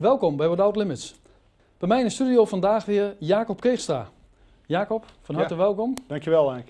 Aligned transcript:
Welkom 0.00 0.36
bij 0.36 0.48
Without 0.48 0.76
Limits. 0.76 1.14
Bij 1.78 1.88
mij 1.88 1.98
in 1.98 2.04
de 2.04 2.10
studio 2.10 2.44
vandaag 2.44 2.84
weer 2.84 3.16
Jacob 3.18 3.60
Keegstra. 3.60 4.08
Jacob, 4.66 5.04
van 5.22 5.34
harte 5.34 5.54
welkom. 5.54 5.94
Dankjewel, 6.06 6.50
Henk. 6.50 6.66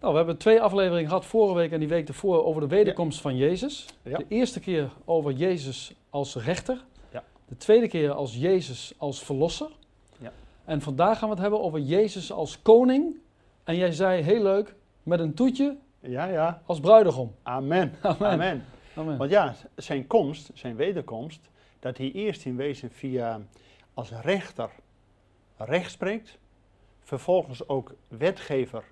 Nou, 0.00 0.12
we 0.12 0.18
hebben 0.18 0.36
twee 0.36 0.60
afleveringen 0.60 1.08
gehad 1.08 1.24
vorige 1.24 1.54
week 1.54 1.72
en 1.72 1.78
die 1.78 1.88
week 1.88 2.08
ervoor 2.08 2.44
over 2.44 2.60
de 2.60 2.66
wederkomst 2.66 3.20
van 3.20 3.36
Jezus. 3.36 3.86
Ja. 4.02 4.18
De 4.18 4.24
eerste 4.28 4.60
keer 4.60 4.90
over 5.04 5.32
Jezus 5.32 5.92
als 6.10 6.36
rechter. 6.36 6.84
Ja. 7.12 7.22
De 7.48 7.56
tweede 7.56 7.88
keer 7.88 8.12
als 8.12 8.36
Jezus 8.36 8.94
als 8.98 9.22
verlosser. 9.22 9.68
Ja. 10.18 10.32
En 10.64 10.80
vandaag 10.80 11.18
gaan 11.18 11.28
we 11.28 11.34
het 11.34 11.42
hebben 11.42 11.60
over 11.60 11.80
Jezus 11.80 12.32
als 12.32 12.62
koning. 12.62 13.16
En 13.64 13.76
jij 13.76 13.92
zei 13.92 14.22
heel 14.22 14.42
leuk, 14.42 14.74
met 15.02 15.20
een 15.20 15.34
toetje 15.34 15.76
Ja, 16.00 16.24
ja. 16.24 16.62
als 16.66 16.80
bruidegom. 16.80 17.34
Amen. 17.42 17.94
Amen. 18.02 18.30
Amen. 18.30 18.64
Amen. 18.94 19.16
Want 19.16 19.30
ja, 19.30 19.54
zijn 19.76 20.06
komst, 20.06 20.50
zijn 20.54 20.76
wederkomst, 20.76 21.48
dat 21.78 21.96
hij 21.96 22.12
eerst 22.12 22.44
in 22.44 22.56
wezen 22.56 22.90
via 22.90 23.40
als 23.94 24.10
rechter 24.10 24.70
recht 25.56 25.90
spreekt, 25.90 26.38
vervolgens 27.00 27.68
ook 27.68 27.94
wetgever 28.08 28.84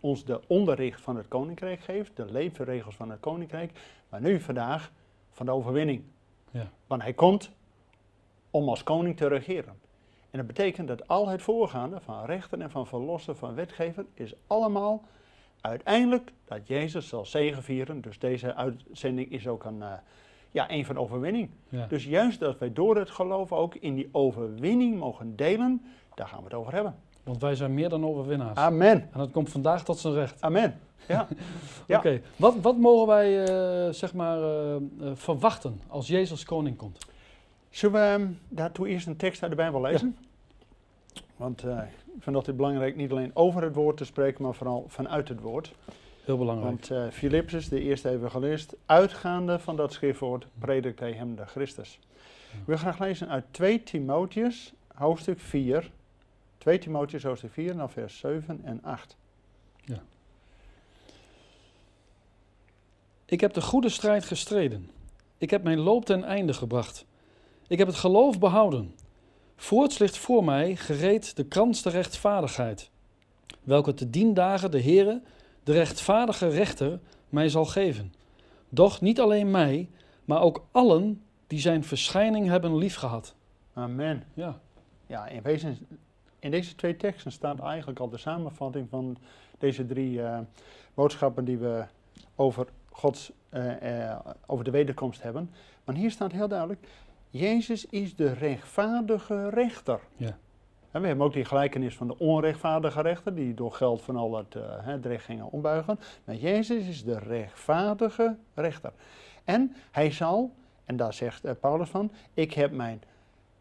ons 0.00 0.24
de 0.24 0.40
onderricht 0.46 1.00
van 1.00 1.16
het 1.16 1.28
koninkrijk 1.28 1.80
geeft, 1.80 2.16
de 2.16 2.32
leefregels 2.32 2.94
van 2.94 3.10
het 3.10 3.20
koninkrijk, 3.20 3.78
maar 4.08 4.20
nu 4.20 4.40
vandaag 4.40 4.92
van 5.30 5.46
de 5.46 5.52
overwinning. 5.52 6.02
Ja. 6.50 6.70
Want 6.86 7.02
hij 7.02 7.12
komt 7.12 7.50
om 8.50 8.68
als 8.68 8.82
koning 8.82 9.16
te 9.16 9.26
regeren. 9.26 9.82
En 10.30 10.38
dat 10.38 10.46
betekent 10.46 10.88
dat 10.88 11.08
al 11.08 11.28
het 11.28 11.42
voorgaande 11.42 12.00
van 12.00 12.24
rechter 12.24 12.60
en 12.60 12.70
van 12.70 12.86
verlosser, 12.86 13.36
van 13.36 13.54
wetgever, 13.54 14.04
is 14.14 14.34
allemaal 14.46 15.04
uiteindelijk 15.60 16.32
dat 16.44 16.66
Jezus 16.66 17.08
zal 17.08 17.26
zegevieren. 17.26 18.00
Dus 18.00 18.18
deze 18.18 18.54
uitzending 18.54 19.30
is 19.30 19.46
ook 19.46 19.64
een, 19.64 19.82
eh, 19.82 19.92
ja, 20.54 20.70
een 20.70 20.84
van 20.84 20.98
overwinning. 20.98 21.50
Ja. 21.68 21.86
Dus 21.86 22.04
juist 22.04 22.40
dat 22.40 22.58
wij 22.58 22.72
door 22.72 22.96
het 22.96 23.10
geloof 23.10 23.52
ook 23.52 23.74
in 23.74 23.94
die 23.94 24.08
overwinning 24.12 24.98
mogen 24.98 25.36
delen, 25.36 25.82
daar 26.14 26.28
gaan 26.28 26.38
we 26.38 26.44
het 26.44 26.54
over 26.54 26.72
hebben. 26.72 26.94
Want 27.22 27.40
wij 27.40 27.54
zijn 27.54 27.74
meer 27.74 27.88
dan 27.88 28.06
overwinnaars. 28.06 28.58
Amen. 28.58 29.08
En 29.12 29.18
dat 29.18 29.30
komt 29.30 29.50
vandaag 29.50 29.84
tot 29.84 29.98
zijn 29.98 30.14
recht. 30.14 30.40
Amen. 30.40 30.80
Ja. 31.08 31.26
Ja. 31.86 31.98
Oké, 31.98 32.20
wat, 32.36 32.54
wat 32.62 32.76
mogen 32.76 33.06
wij 33.06 33.44
eh, 33.44 33.92
zeg 33.92 34.14
maar 34.14 34.38
eh, 34.38 34.74
eh, 34.74 34.80
verwachten 35.14 35.80
als 35.88 36.08
Jezus 36.08 36.44
koning 36.44 36.76
komt? 36.76 36.98
Zullen 37.70 38.00
we 38.00 38.06
ehm, 38.06 38.32
daartoe 38.48 38.88
eerst 38.88 39.06
een 39.06 39.16
tekst 39.16 39.42
uit 39.42 39.50
de 39.50 39.56
Bijbel 39.56 39.80
lezen? 39.80 40.16
Want 41.36 41.62
ik 41.62 42.22
vind 42.22 42.36
dat 42.36 42.46
het 42.46 42.56
belangrijk 42.56 42.96
niet 42.96 43.10
alleen 43.10 43.30
over 43.34 43.62
het 43.62 43.74
woord 43.74 43.96
te 43.96 44.04
spreken, 44.04 44.42
maar 44.42 44.54
vooral 44.54 44.84
vanuit 44.88 45.28
het 45.28 45.40
woord. 45.40 45.72
Heel 46.24 46.38
belangrijk. 46.38 46.86
Want 46.86 46.90
eh 46.90 47.12
Philippus, 47.12 47.68
de 47.68 47.80
eerste 47.80 48.10
evangelist, 48.10 48.76
uitgaande 48.86 49.58
van 49.58 49.76
dat 49.76 49.92
schriftwoord, 49.92 50.46
predikt 50.58 51.00
hij 51.00 51.12
hem 51.12 51.36
de 51.36 51.46
Christus. 51.46 51.98
Ik 52.52 52.66
wil 52.66 52.76
graag 52.76 52.98
lezen 52.98 53.28
uit 53.28 53.44
2 53.50 53.82
Timotheus, 53.82 54.72
hoofdstuk 54.94 55.40
4. 55.40 55.90
2 56.58 56.78
Timotheus, 56.78 57.22
hoofdstuk 57.22 57.52
4, 57.52 57.74
nou 57.74 57.90
vers 57.90 58.18
7 58.18 58.60
en 58.64 58.82
8. 58.82 59.16
Ik 63.26 63.40
heb 63.40 63.52
de 63.52 63.62
goede 63.62 63.88
strijd 63.88 64.24
gestreden. 64.24 64.90
Ik 65.38 65.50
heb 65.50 65.62
mijn 65.62 65.78
loop 65.78 66.04
ten 66.04 66.24
einde 66.24 66.52
gebracht. 66.52 67.06
Ik 67.66 67.78
heb 67.78 67.86
het 67.86 67.96
geloof 67.96 68.38
behouden. 68.38 68.94
Voorts 69.56 69.98
ligt 69.98 70.16
voor 70.16 70.44
mij 70.44 70.76
gereed 70.76 71.36
de 71.36 71.44
krans 71.44 71.82
der 71.82 71.92
rechtvaardigheid, 71.92 72.90
welke 73.62 73.94
te 73.94 74.10
dien 74.10 74.34
dagen 74.34 74.70
de 74.70 74.82
Heere, 74.82 75.22
de 75.64 75.72
rechtvaardige 75.72 76.48
rechter, 76.48 77.00
mij 77.28 77.48
zal 77.48 77.64
geven. 77.64 78.12
Doch 78.68 79.00
niet 79.00 79.20
alleen 79.20 79.50
mij, 79.50 79.88
maar 80.24 80.40
ook 80.40 80.64
allen 80.70 81.22
die 81.46 81.60
zijn 81.60 81.84
verschijning 81.84 82.48
hebben 82.48 82.76
liefgehad. 82.76 83.34
Amen. 83.72 84.24
Ja, 84.34 84.60
Ja, 85.06 85.26
in 85.26 85.42
wezen, 85.42 85.78
in 86.38 86.50
deze 86.50 86.74
twee 86.74 86.96
teksten 86.96 87.32
staat 87.32 87.60
eigenlijk 87.60 87.98
al 87.98 88.08
de 88.08 88.18
samenvatting 88.18 88.88
van 88.88 89.16
deze 89.58 89.86
drie 89.86 90.22
eh, 90.22 90.38
boodschappen 90.94 91.44
die 91.44 91.58
we 91.58 91.84
over 92.34 92.66
Gods, 92.90 93.32
eh, 93.48 94.18
over 94.46 94.64
de 94.64 94.70
wederkomst 94.70 95.22
hebben. 95.22 95.50
Want 95.84 95.98
hier 95.98 96.10
staat 96.10 96.32
heel 96.32 96.48
duidelijk, 96.48 96.86
Jezus 97.30 97.86
is 97.86 98.16
de 98.16 98.32
rechtvaardige 98.32 99.48
rechter. 99.48 100.00
Ja. 100.16 100.38
En 100.94 101.00
we 101.00 101.06
hebben 101.06 101.26
ook 101.26 101.32
die 101.32 101.44
gelijkenis 101.44 101.96
van 101.96 102.06
de 102.06 102.18
onrechtvaardige 102.18 103.00
rechter, 103.00 103.34
die 103.34 103.54
door 103.54 103.72
geld 103.72 104.02
van 104.02 104.16
al 104.16 104.36
het, 104.36 104.54
eh, 104.54 104.62
het 104.66 105.06
recht 105.06 105.24
gingen 105.24 105.50
ombuigen. 105.50 105.98
Maar 106.24 106.34
Jezus 106.34 106.86
is 106.86 107.04
de 107.04 107.18
rechtvaardige 107.18 108.36
rechter. 108.54 108.92
En 109.44 109.74
hij 109.90 110.10
zal, 110.10 110.54
en 110.84 110.96
daar 110.96 111.12
zegt 111.12 111.44
eh, 111.44 111.52
Paulus 111.60 111.88
van, 111.88 112.12
ik 112.34 112.52
heb 112.52 112.72
mijn 112.72 113.02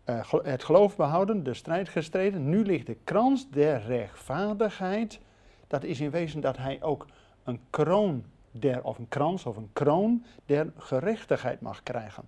eh, 0.04 0.34
het 0.44 0.64
geloof 0.64 0.96
behouden, 0.96 1.44
de 1.44 1.54
strijd 1.54 1.90
gestreden. 1.90 2.50
Nu 2.50 2.64
ligt 2.64 2.86
de 2.86 2.98
krans 3.04 3.50
der 3.50 3.82
rechtvaardigheid. 3.86 5.20
Dat 5.68 5.84
is 5.84 6.00
in 6.00 6.12
wezen 6.12 6.42
dat 6.42 6.58
hij 6.58 6.82
ook 6.82 7.06
een 7.44 7.60
kroon 7.70 8.24
der, 8.52 8.84
of 8.84 8.98
een 8.98 9.10
krans 9.10 9.46
of 9.46 9.58
een 9.58 9.70
kroon 9.74 10.26
der 10.46 10.72
gerechtigheid 10.78 11.62
mag 11.62 11.84
krijgen. 11.84 12.24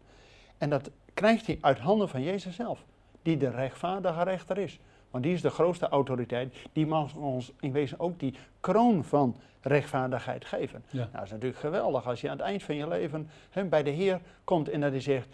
En 0.57 0.69
dat 0.69 0.89
krijgt 1.13 1.45
hij 1.45 1.57
uit 1.61 1.79
handen 1.79 2.09
van 2.09 2.23
Jezus 2.23 2.55
zelf, 2.55 2.85
die 3.21 3.37
de 3.37 3.49
rechtvaardige 3.49 4.23
rechter 4.23 4.57
is. 4.57 4.79
Want 5.15 5.27
die 5.27 5.35
is 5.35 5.41
de 5.41 5.49
grootste 5.49 5.89
autoriteit, 5.89 6.55
die 6.73 6.85
mag 6.85 7.15
ons 7.15 7.51
in 7.59 7.71
wezen 7.71 7.99
ook 7.99 8.19
die 8.19 8.33
kroon 8.59 9.03
van 9.03 9.35
rechtvaardigheid 9.61 10.45
geven. 10.45 10.83
ja. 10.89 10.97
Nou, 10.97 11.11
dat 11.11 11.23
is 11.23 11.31
natuurlijk 11.31 11.59
geweldig 11.59 12.07
als 12.07 12.21
je 12.21 12.29
aan 12.29 12.37
het 12.37 12.45
eind 12.45 12.63
van 12.63 12.75
je 12.75 12.87
leven 12.87 13.29
bij 13.69 13.83
de 13.83 13.89
Heer 13.89 14.21
komt 14.43 14.69
en 14.69 14.81
dat 14.81 14.91
hij 14.91 14.99
zegt, 14.99 15.27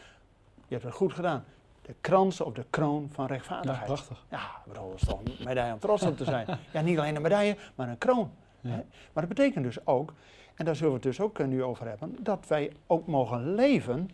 je 0.68 0.74
hebt 0.74 0.84
het 0.84 0.94
goed 0.94 1.14
gedaan. 1.14 1.44
De 1.82 1.96
krans 2.02 2.42
of 2.42 2.54
de 2.54 2.66
kroon 2.70 3.10
van 3.12 3.26
ja 3.26 3.34
rechtvaardigheid. 3.34 3.86
prachtig. 3.86 4.26
Ja, 4.30 4.52
bedoel, 4.68 4.90
dat 4.90 5.02
is 5.02 5.08
toch 5.08 5.20
een 5.24 5.46
medaille 5.46 5.74
om 5.74 5.80
trots 5.80 6.04
op 6.04 6.18
te 6.18 6.24
zijn. 6.24 6.48
Ja, 6.74 6.82
niet 6.82 6.98
alleen 6.98 7.16
een 7.16 7.22
medaille, 7.22 7.58
maar 7.76 7.90
een 7.90 7.98
kroon. 7.98 8.32
Ja. 8.60 8.70
Hè? 8.70 8.76
Maar 9.14 9.28
dat 9.28 9.36
betekent 9.36 9.64
dus 9.64 9.86
ook, 9.86 10.14
en 10.56 10.66
daar 10.66 10.76
zullen 10.76 10.92
we 10.92 10.98
het 10.98 11.08
dus 11.08 11.20
ook 11.20 11.40
eh, 11.40 11.48
nu 11.48 11.64
over 11.64 11.88
hebben, 11.88 12.18
dat 12.20 12.48
wij 12.48 12.72
ook 12.88 13.08
mogen 13.08 13.56
leven 13.56 14.10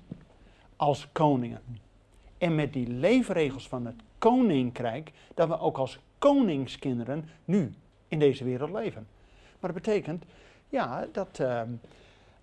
als 0.76 1.08
koningen. 1.12 1.62
En 2.38 2.56
met 2.56 2.74
die 2.74 2.88
leefregels 2.88 3.68
van 3.68 3.86
het 3.86 3.96
koninkrijk, 4.18 5.12
dat 5.34 5.48
we 5.48 5.60
ook 5.60 5.78
als 5.78 6.00
koningskinderen 6.18 7.30
nu 7.46 7.74
in 8.08 8.20
deze 8.20 8.44
wereld 8.44 8.72
leven. 8.72 9.08
Maar 9.60 9.74
dat 9.74 9.84
betekent, 9.84 10.24
ja, 10.70 11.08
dat 11.12 11.40
ehm, 11.40 11.70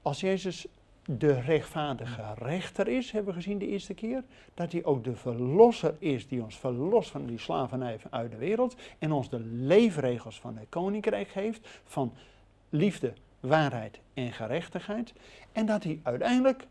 als 0.03 0.21
Jezus 0.21 0.67
de 1.07 1.41
rechtvaardige 1.41 2.23
rechter 2.35 2.89
is, 2.89 3.11
hebben 3.11 3.35
we 3.35 3.41
gezien 3.41 3.59
de 3.59 3.67
eerste 3.67 3.95
keer, 3.95 4.23
dat 4.55 4.73
hij 4.73 4.85
ook 4.85 5.05
de 5.05 5.17
verlosser 5.17 5.95
is 5.99 6.29
die 6.29 6.43
ons 6.43 6.59
verlost 6.59 7.11
van 7.11 7.27
die 7.27 7.39
slavernij 7.39 7.99
uit 8.11 8.31
de 8.31 8.37
wereld 8.37 8.77
en 8.99 9.13
ons 9.13 9.29
de 9.29 9.41
leefregels 9.41 10.41
van 10.41 10.57
het 10.57 10.67
koninkrijk 10.69 11.29
geeft 11.29 11.69
van 11.85 12.13
liefde, 12.69 13.13
waarheid 13.41 14.01
en 14.15 14.33
gerechtigheid. 14.33 15.13
En 15.53 15.67
dat 15.67 15.85
hij 15.85 16.01
uiteindelijk 16.03 16.67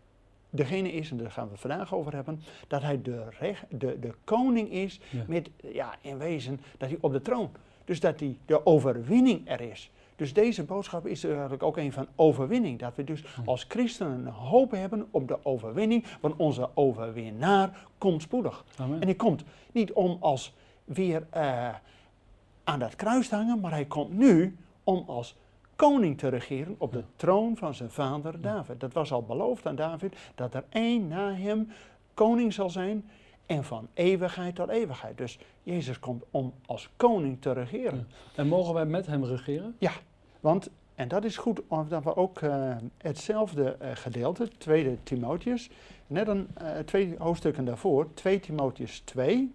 degene 0.56 0.92
is, 0.92 1.12
en 1.12 1.18
daar 1.18 1.32
gaan 1.32 1.46
we 1.46 1.52
het 1.52 1.60
vandaag 1.60 1.94
over 1.94 2.14
hebben, 2.16 2.42
dat 2.68 2.82
hij 2.82 3.02
de, 3.02 3.24
recht, 3.40 3.64
de, 3.70 4.00
de 4.00 4.14
koning 4.24 4.72
is 4.72 5.00
Ja. 5.10 5.24
met, 5.28 5.50
ja, 5.74 5.96
in 6.02 6.18
wezen, 6.18 6.60
dat 6.78 6.90
hij 6.90 6.98
op 7.02 7.12
de 7.12 7.22
troon. 7.22 7.50
Dus 7.86 8.00
dat 8.00 8.20
hij 8.20 8.38
de 8.46 8.66
overwinning 8.66 9.50
er 9.50 9.62
is. 9.62 9.92
Dus 10.16 10.34
deze 10.34 10.64
boodschap 10.64 11.08
is 11.08 11.24
eigenlijk 11.24 11.64
ook 11.64 11.78
een 11.78 11.92
van 11.92 12.08
overwinning. 12.16 12.80
Dat 12.80 12.96
we 12.96 13.04
dus 13.04 13.24
als 13.46 13.66
christenen 13.68 14.12
een 14.26 14.28
hoop 14.34 14.72
hebben 14.72 15.08
op 15.12 15.28
de 15.28 15.38
overwinning, 15.46 16.06
want 16.22 16.36
onze 16.38 16.70
overwinnaar 16.74 17.86
komt 17.98 18.22
spoedig. 18.22 18.66
Amen. 18.78 19.00
En 19.02 19.06
hij 19.08 19.16
komt 19.16 19.44
niet 19.72 19.92
om 19.94 20.18
als 20.20 20.54
weer 20.86 21.26
eh, 21.30 21.70
aan 22.64 22.80
dat 22.80 22.96
kruis 22.96 23.28
te 23.28 23.36
hangen, 23.36 23.60
maar 23.60 23.72
hij 23.72 23.86
komt 23.86 24.14
nu 24.18 24.58
om 24.84 25.04
als 25.08 25.36
koning 25.76 26.18
te 26.18 26.28
regeren 26.28 26.76
op 26.78 26.94
de 26.94 27.04
troon 27.16 27.58
van 27.58 27.74
zijn 27.74 27.90
vader 27.90 28.42
David. 28.42 28.80
Dat 28.80 28.94
was 28.94 29.12
al 29.12 29.24
beloofd 29.24 29.66
aan 29.66 29.76
David, 29.76 30.16
dat 30.36 30.54
er 30.54 30.64
één 30.70 31.08
na 31.08 31.34
hem 31.34 31.72
koning 32.14 32.54
zal 32.54 32.70
zijn 32.70 33.10
en 33.46 33.64
van 33.64 33.88
eeuwigheid 33.94 34.56
tot 34.56 34.70
eeuwigheid. 34.70 35.18
Dus 35.18 35.40
Jezus 35.64 36.00
komt 36.00 36.24
om 36.32 36.54
als 36.66 36.90
koning 36.96 37.42
te 37.42 37.52
regeren. 37.52 38.08
En 38.36 38.48
mogen 38.48 38.74
wij 38.74 38.86
met 38.86 39.06
hem 39.06 39.26
regeren? 39.26 39.76
Want, 40.40 40.70
en 40.96 41.08
dat 41.08 41.24
is 41.24 41.38
goed, 41.38 41.62
omdat 41.68 42.04
we 42.04 42.16
ook 42.16 42.42
eh, 42.42 42.76
hetzelfde 42.98 43.76
eh, 43.80 43.92
gedeelte, 43.94 44.48
2 44.58 44.98
Timotheus, 45.04 45.70
net 46.08 46.28
een, 46.28 46.48
eh, 46.54 46.80
twee 46.80 47.16
hoofdstukken 47.18 47.66
daarvoor, 47.66 48.14
2 48.14 48.40
Timotheus 48.40 49.00
2, 49.00 49.54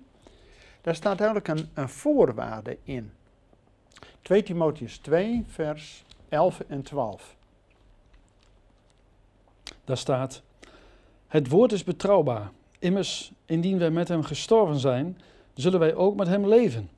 daar 0.80 0.94
staat 0.94 1.18
duidelijk 1.18 1.48
een, 1.48 1.68
een 1.74 1.88
voorwaarde 1.88 2.78
in. 2.82 3.12
2 4.22 4.42
Timotheus 4.42 4.98
2, 4.98 5.44
vers 5.46 6.04
11 6.28 6.60
en 6.68 6.82
12. 6.82 7.36
Daar 9.84 9.96
staat: 9.96 10.42
Het 11.26 11.48
woord 11.48 11.72
is 11.72 11.84
betrouwbaar. 11.84 12.50
Immers, 12.78 13.32
indien 13.46 13.78
wij 13.78 13.90
met 13.90 14.08
hem 14.08 14.22
gestorven 14.22 14.76
zijn, 14.76 15.18
zullen 15.54 15.80
wij 15.80 15.94
ook 15.94 16.16
met 16.16 16.28
hem 16.28 16.46
leven. 16.46 16.90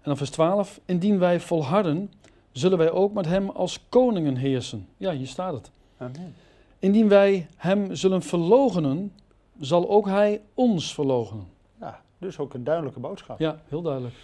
En 0.00 0.06
dan 0.06 0.16
vers 0.16 0.30
12: 0.30 0.80
Indien 0.84 1.18
wij 1.18 1.40
volharden, 1.40 2.12
zullen 2.52 2.78
wij 2.78 2.90
ook 2.90 3.12
met 3.12 3.26
hem 3.26 3.50
als 3.50 3.84
koningen 3.88 4.36
heersen. 4.36 4.88
Ja, 4.96 5.12
hier 5.12 5.26
staat 5.26 5.52
het. 5.52 5.70
Amen. 5.96 6.34
Indien 6.78 7.08
wij 7.08 7.46
hem 7.56 7.94
zullen 7.94 8.22
verloochenen, 8.22 9.12
zal 9.58 9.88
ook 9.88 10.06
hij 10.06 10.40
ons 10.54 10.94
verloochenen. 10.94 11.46
Ja, 11.80 12.00
dus 12.18 12.38
ook 12.38 12.54
een 12.54 12.64
duidelijke 12.64 13.00
boodschap. 13.00 13.38
Ja, 13.38 13.60
heel 13.68 13.82
duidelijk. 13.82 14.14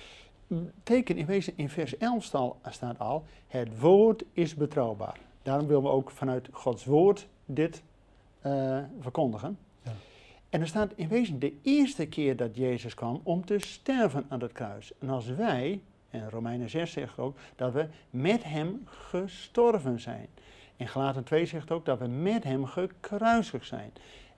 Teken 0.82 1.16
in 1.16 1.26
wezen 1.26 1.52
in 1.56 1.69
vers 1.69 1.96
11 1.96 2.25
stal- 2.25 2.58
staat 2.69 2.98
al, 2.98 3.25
het 3.46 3.81
woord 3.81 4.25
is 4.32 4.54
betrouwbaar. 4.54 5.19
Daarom 5.43 5.66
willen 5.66 5.82
we 5.82 5.88
ook 5.88 6.10
vanuit 6.10 6.48
Gods 6.52 6.84
woord 6.84 7.26
dit 7.44 7.82
eh, 8.40 8.78
verkondigen. 9.00 9.58
Ja. 9.82 9.93
En 10.48 10.60
er 10.60 10.66
staat 10.66 10.93
in 10.94 11.08
wezen 11.08 11.38
de 11.38 11.52
eerste 11.62 12.06
keer 12.06 12.37
dat 12.37 12.56
Jezus 12.56 12.94
kwam 12.94 13.20
om 13.22 13.44
te 13.44 13.58
sterven 13.58 14.26
aan 14.28 14.40
het 14.40 14.52
kruis. 14.52 14.93
En 14.98 15.08
als 15.08 15.26
wij, 15.26 15.81
en 16.10 16.31
Romeinen 16.31 16.70
6 16.70 16.92
zegt 16.92 17.19
ook, 17.19 17.37
dat 17.56 17.72
we 17.72 17.87
met 18.10 18.44
hem 18.44 18.82
gestorven 18.84 20.00
zijn. 20.00 20.28
En 20.76 20.88
Galaten 20.88 21.25
2 21.25 21.46
zegt 21.46 21.70
ook 21.70 21.84
dat 21.84 21.99
we 21.99 22.06
met 22.06 22.44
hem 22.44 22.64
gekruisigd 22.64 23.66
zijn. 23.66 23.92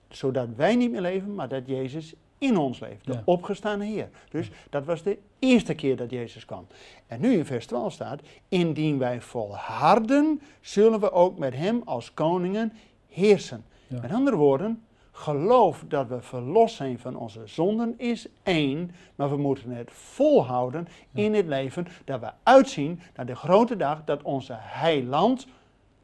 Zodat 0.09 0.47
wij 0.55 0.75
niet 0.75 0.91
meer 0.91 1.01
leven, 1.01 1.35
maar 1.35 1.47
dat 1.47 1.67
Jezus 1.67 2.13
in 2.39 2.57
ons 2.57 2.79
leeft. 2.79 3.05
De 3.05 3.13
Ja. 3.13 3.21
opgestane 3.25 3.85
Heer. 3.85 4.09
Dus 4.29 4.51
dat 4.69 4.85
was 4.85 5.03
de 5.03 5.17
eerste 5.39 5.73
keer 5.73 5.95
dat 5.95 6.09
Jezus 6.11 6.45
kwam. 6.45 6.67
En 7.07 7.21
nu 7.21 7.33
in 7.37 7.45
vers 7.45 7.65
12 7.65 7.93
staat, 7.93 8.21
indien 8.49 8.97
wij 8.97 9.21
volharden, 9.21 10.41
zullen 10.61 10.99
we 10.99 11.11
ook 11.11 11.37
met 11.37 11.53
hem 11.55 11.81
als 11.85 12.13
koningen 12.13 12.73
heersen. 13.07 13.65
Ja. 13.87 13.99
Met 14.01 14.11
andere 14.11 14.35
woorden, 14.35 14.83
geloof 15.11 15.83
dat 15.87 16.07
we 16.07 16.21
verlost 16.21 16.75
zijn 16.75 16.99
van 16.99 17.15
onze 17.15 17.41
zonden 17.45 17.93
is 17.97 18.27
één, 18.43 18.91
maar 19.15 19.29
we 19.29 19.37
moeten 19.37 19.71
het 19.71 19.91
volhouden 19.91 20.87
Ja. 21.11 21.23
in 21.23 21.33
het 21.33 21.45
leven 21.47 21.87
dat 22.05 22.19
we 22.19 22.31
uitzien 22.43 22.99
naar 23.15 23.25
de 23.25 23.35
grote 23.35 23.75
dag 23.75 24.01
dat 24.05 24.21
onze 24.21 24.53
heiland 24.57 25.47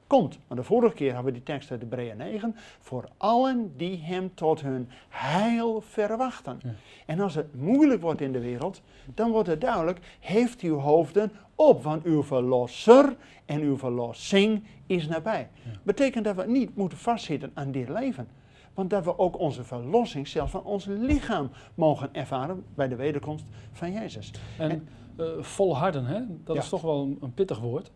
komt. 0.08 0.40
Want 0.48 0.60
de 0.60 0.66
vorige 0.66 0.96
keer 0.96 1.08
hebben 1.14 1.26
we 1.34 1.40
die 1.40 1.44
tekst 1.48 1.72
uit 1.72 1.82
Hebreeën 1.82 2.18
9, 2.18 2.56
voor 2.80 3.08
allen 3.18 3.74
die 3.78 3.98
hem 4.02 4.32
tot 4.34 4.62
hun 4.62 4.90
heil 5.10 5.82
verwachten. 5.82 6.60
Ja. 6.64 6.70
En 7.06 7.20
als 7.20 7.36
het 7.36 7.56
moeilijk 7.56 8.02
wordt 8.02 8.22
in 8.22 8.32
de 8.32 8.40
wereld, 8.40 8.82
dan 9.14 9.32
wordt 9.32 9.48
het 9.48 9.62
duidelijk, 9.62 10.00
heeft 10.20 10.62
uw 10.62 10.78
hoofden 10.78 11.32
op, 11.56 11.84
want 11.84 12.04
uw 12.04 12.24
verlosser 12.24 13.16
en 13.46 13.62
uw 13.62 13.78
verlossing 13.78 14.64
is 14.86 15.08
nabij. 15.08 15.50
Ja. 15.64 15.72
Betekent 15.84 16.26
dat 16.26 16.36
we 16.36 16.44
niet 16.48 16.76
moeten 16.76 16.98
vastzitten 16.98 17.52
aan 17.54 17.72
dit 17.72 17.90
leven. 17.90 18.28
Want 18.74 18.90
dat 18.90 19.04
we 19.04 19.18
ook 19.20 19.40
onze 19.40 19.64
verlossing 19.64 20.28
zelfs 20.28 20.52
van 20.52 20.64
ons 20.64 20.86
lichaam 20.86 21.50
mogen 21.76 22.10
ervaren 22.12 22.64
bij 22.76 22.88
de 22.88 22.96
wederkomst 22.96 23.46
van 23.72 23.92
Jezus. 23.92 24.32
En, 24.58 24.70
En- 24.72 24.88
eh, 25.18 25.26
volharden, 25.40 26.06
hè? 26.06 26.20
dat 26.44 26.56
Ja. 26.56 26.62
is 26.62 26.70
toch 26.70 26.82
wel 26.82 27.02
een, 27.04 27.18
een 27.22 27.34
pittig 27.34 27.60
woord. 27.60 27.92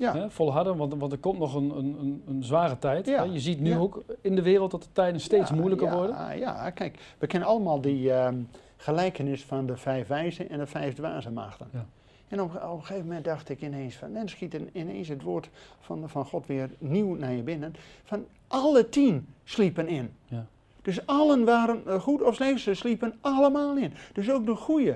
Ja, 0.00 0.14
Hè? 0.14 0.30
Volharden, 0.30 0.76
want, 0.76 0.94
want 0.94 1.12
er 1.12 1.18
komt 1.18 1.38
nog 1.38 1.54
een, 1.54 1.70
een, 1.78 2.22
een, 2.26 2.44
zware 2.44 2.78
tijd. 2.78 3.06
Ja. 3.06 3.22
Je 3.22 3.40
ziet 3.40 3.60
nu 3.60 3.70
Ja. 3.70 3.76
ook 3.78 4.02
in 4.20 4.34
de 4.34 4.42
wereld 4.42 4.70
dat 4.70 4.82
de 4.82 4.88
tijden 4.92 5.20
steeds 5.20 5.50
moeilijker 5.50 5.90
worden. 5.92 6.38
Ja, 6.38 6.70
kijk, 6.70 6.98
we 7.18 7.26
kennen 7.26 7.48
allemaal 7.48 7.80
die 7.80 8.12
ehm, 8.12 8.36
gelijkenis 8.76 9.44
van 9.44 9.66
de 9.66 9.76
vijf 9.76 10.06
wijzen 10.06 10.48
en 10.50 10.58
de 10.58 10.66
vijf 10.66 10.94
dwaze 10.94 11.30
maagden. 11.30 11.68
Ja. 11.72 11.86
En 12.28 12.40
op, 12.42 12.54
op 12.54 12.62
een 12.78 12.80
gegeven 12.84 13.06
moment 13.06 13.24
dacht 13.24 13.48
ik 13.48 13.62
ineens 13.62 13.94
van, 13.96 14.08
en 14.08 14.14
dan 14.14 14.28
schiet 14.28 14.54
in- 14.54 14.70
ineens 14.72 15.08
het 15.08 15.22
woord 15.22 15.48
van, 15.80 16.08
van 16.08 16.24
God 16.26 16.46
weer 16.46 16.70
nieuw 16.78 17.14
naar 17.14 17.32
je 17.32 17.42
binnen. 17.42 17.74
Van 18.04 18.24
alle 18.46 18.88
tien 18.88 19.26
sliepen 19.44 19.88
in. 19.88 20.10
Ja. 20.28 20.46
Dus 20.82 21.06
allen 21.06 21.44
waren 21.44 21.82
eh, 21.86 22.00
goed 22.00 22.22
of 22.22 22.34
slecht, 22.34 22.60
ze 22.60 22.74
sliepen 22.74 23.14
allemaal 23.20 23.76
in. 23.76 23.92
Dus 24.12 24.30
ook 24.30 24.46
de 24.46 24.54
goeie, 24.54 24.94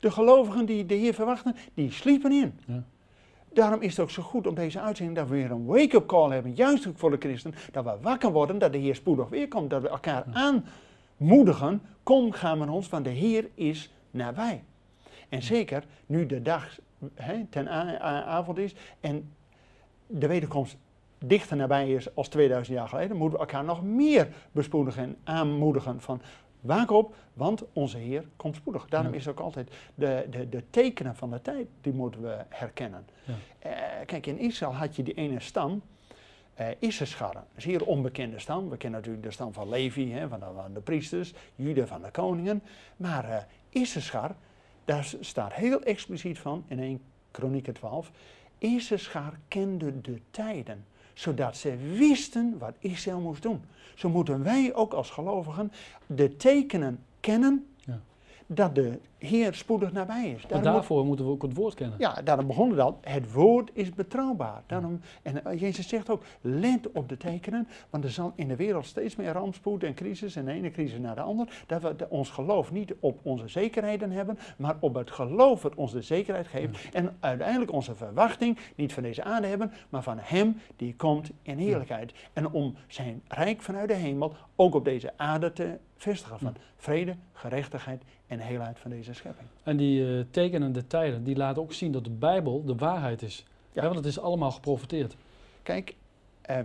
de 0.00 0.10
gelovigen 0.10 0.66
die 0.66 0.86
de 0.86 0.94
Heer 0.94 1.14
verwachten, 1.14 1.56
die 1.74 1.90
sliepen 1.92 2.32
in. 2.32 2.58
Ja. 2.66 2.82
Daarom 3.54 3.80
is 3.80 3.90
het 3.90 4.00
ook 4.00 4.10
zo 4.10 4.22
goed 4.22 4.46
om 4.46 4.54
deze 4.54 4.80
uitzending 4.80 5.18
dat 5.18 5.28
we 5.28 5.34
weer 5.34 5.50
een 5.50 5.64
wake-up 5.64 6.06
call 6.06 6.30
hebben, 6.30 6.54
juist 6.54 6.86
ook 6.86 6.98
voor 6.98 7.10
de 7.10 7.16
christen, 7.18 7.54
dat 7.72 7.84
we 7.84 7.96
wakker 8.00 8.32
worden, 8.32 8.58
dat 8.58 8.72
de 8.72 8.78
Heer 8.78 8.94
spoedig 8.94 9.28
weer 9.28 9.48
komt, 9.48 9.70
dat 9.70 9.82
we 9.82 9.88
elkaar 9.88 10.24
aanmoedigen, 11.16 11.82
kom 12.02 12.32
gaan 12.32 12.58
met 12.58 12.68
ons, 12.68 12.88
want 12.88 13.04
de 13.04 13.10
Heer 13.10 13.48
is 13.54 13.92
nabij. 14.10 14.64
En 15.28 15.42
zeker 15.42 15.84
nu 16.06 16.26
de 16.26 16.42
dag 16.42 16.78
ten 17.50 17.68
avond 18.24 18.58
is 18.58 18.74
en 19.00 19.32
de 20.06 20.26
wederkomst 20.26 20.76
dichter 21.18 21.56
nabij 21.56 21.90
is 21.90 22.14
als 22.14 22.28
2000 22.28 22.76
jaar 22.76 22.88
geleden, 22.88 23.16
moeten 23.16 23.38
we 23.38 23.44
elkaar 23.44 23.64
nog 23.64 23.82
meer 23.82 24.28
bespoedigen 24.52 25.02
en 25.02 25.16
aanmoedigen 25.24 26.00
van 26.00 26.20
waak 26.64 26.90
op, 26.90 27.14
want 27.32 27.64
onze 27.72 27.98
Heer 27.98 28.24
komt 28.36 28.56
spoedig. 28.56 28.86
Daarom 28.88 29.12
Ja. 29.12 29.18
is 29.18 29.28
ook 29.28 29.40
altijd 29.40 29.70
de, 29.94 30.26
de, 30.30 30.48
de 30.48 30.62
tekenen 30.70 31.16
van 31.16 31.30
de 31.30 31.42
tijd, 31.42 31.66
die 31.80 31.92
moeten 31.92 32.22
we 32.22 32.36
herkennen. 32.48 33.06
Ja. 33.24 33.34
Eh, 33.58 34.06
kijk, 34.06 34.26
in 34.26 34.38
Israël 34.38 34.74
had 34.74 34.96
je 34.96 35.02
die 35.02 35.14
ene 35.14 35.40
stam, 35.40 35.82
eh 36.54 36.66
Issachar, 36.78 37.36
een 37.36 37.62
zeer 37.62 37.84
onbekende 37.86 38.38
stam. 38.38 38.68
We 38.70 38.76
kennen 38.76 38.98
natuurlijk 39.00 39.26
de 39.26 39.32
stam 39.32 39.52
van 39.52 39.68
Levi, 39.68 40.12
hè, 40.12 40.28
van, 40.28 40.40
de, 40.40 40.46
van 40.54 40.72
de 40.74 40.80
priesters, 40.80 41.34
Jude 41.54 41.86
van 41.86 42.02
de 42.02 42.10
koningen. 42.10 42.62
Maar 42.96 43.46
Issachar, 43.68 44.34
daar 44.84 45.14
staat 45.20 45.52
heel 45.52 45.82
expliciet 45.82 46.38
van 46.38 46.64
in 46.66 46.78
1 46.78 47.00
Kronieken 47.30 47.74
12. 47.74 48.10
Issachar 48.58 49.32
kende 49.48 50.00
de 50.00 50.20
tijden, 50.30 50.84
zodat 51.14 51.56
ze 51.56 51.76
wisten 51.76 52.58
wat 52.58 52.74
Israël 52.78 53.20
moest 53.20 53.42
doen. 53.42 53.62
Zo 53.94 54.08
moeten 54.08 54.42
wij 54.42 54.74
ook 54.74 54.92
als 54.92 55.10
gelovigen 55.10 55.72
de 56.06 56.36
tekenen 56.36 56.98
kennen 57.20 57.66
Ja. 57.84 58.00
dat 58.46 58.74
de 58.74 58.98
Heer 59.26 59.54
spoedig 59.54 59.92
nabij 59.92 60.30
is. 60.30 60.42
Daarom 60.42 60.72
daarvoor 60.72 61.04
moeten 61.04 61.24
we 61.26 61.30
ook 61.32 61.42
het 61.42 61.54
woord 61.54 61.74
kennen. 61.74 61.98
ja, 61.98 62.22
daarom 62.24 62.46
begonnen 62.46 62.76
dan. 62.76 62.96
Het 63.00 63.32
woord 63.32 63.70
is 63.72 63.90
betrouwbaar. 63.94 64.62
Daarom, 64.66 65.00
en 65.22 65.44
eh, 65.44 65.60
Jezus 65.60 65.88
zegt 65.88 66.10
ook, 66.10 66.22
let 66.40 66.90
op 66.92 67.08
de 67.08 67.16
tekenen, 67.16 67.68
want 67.90 68.04
er 68.04 68.10
zal 68.10 68.32
in 68.34 68.48
de 68.48 68.56
wereld 68.56 68.86
steeds 68.86 69.16
meer 69.16 69.32
rampspoed 69.32 69.82
en 69.82 69.94
crisis 69.94 70.36
en 70.36 70.44
de 70.44 70.52
ene 70.52 70.70
crisis 70.70 70.98
naar 70.98 71.14
de 71.14 71.20
andere. 71.20 71.50
Dat 71.66 71.82
we 71.82 71.96
de- 71.96 72.06
ons 72.08 72.30
geloof 72.30 72.72
niet 72.72 72.94
op 73.00 73.18
onze 73.22 73.48
zekerheden 73.48 74.10
hebben, 74.10 74.38
maar 74.56 74.76
op 74.80 74.94
het 74.94 75.10
geloof 75.10 75.60
dat 75.60 75.74
ons 75.74 75.92
de 75.92 76.02
zekerheid 76.02 76.46
geeft. 76.46 76.94
En 76.94 77.16
uiteindelijk 77.20 77.72
onze 77.72 77.94
verwachting 77.94 78.58
niet 78.74 78.92
van 78.92 79.02
deze 79.02 79.24
aarde 79.24 79.46
hebben, 79.46 79.72
maar 79.88 80.02
van 80.02 80.18
Hem 80.20 80.56
die 80.76 80.94
komt 80.96 81.30
in 81.42 81.58
heerlijkheid. 81.58 82.12
En 82.32 82.50
om 82.50 82.74
zijn 82.86 83.22
rijk 83.28 83.62
vanuit 83.62 83.88
de 83.88 83.94
hemel 83.94 84.34
ook 84.56 84.74
op 84.74 84.84
deze 84.84 85.12
aarde 85.16 85.52
te 85.52 85.78
vestigen 85.96 86.38
van 86.38 86.56
vrede, 86.76 87.16
gerechtigheid 87.32 88.02
en 88.26 88.38
heelheid 88.38 88.78
van 88.78 88.90
deze 88.90 89.13
schepping. 89.14 89.48
En 89.62 89.76
die 89.76 90.18
eh, 90.18 90.24
tekenende 90.30 90.86
tijden, 90.86 91.24
die 91.24 91.36
laten 91.36 91.62
ook 91.62 91.72
zien 91.72 91.92
dat 91.92 92.04
de 92.04 92.10
Bijbel 92.10 92.64
de 92.64 92.74
waarheid 92.74 93.22
is. 93.22 93.44
Ja. 93.72 93.80
Hè, 93.80 93.86
want 93.86 93.98
het 93.98 94.06
is 94.06 94.18
allemaal 94.18 94.50
geprofeteerd. 94.50 95.16
Kijk, 95.62 95.94
eh, 96.40 96.58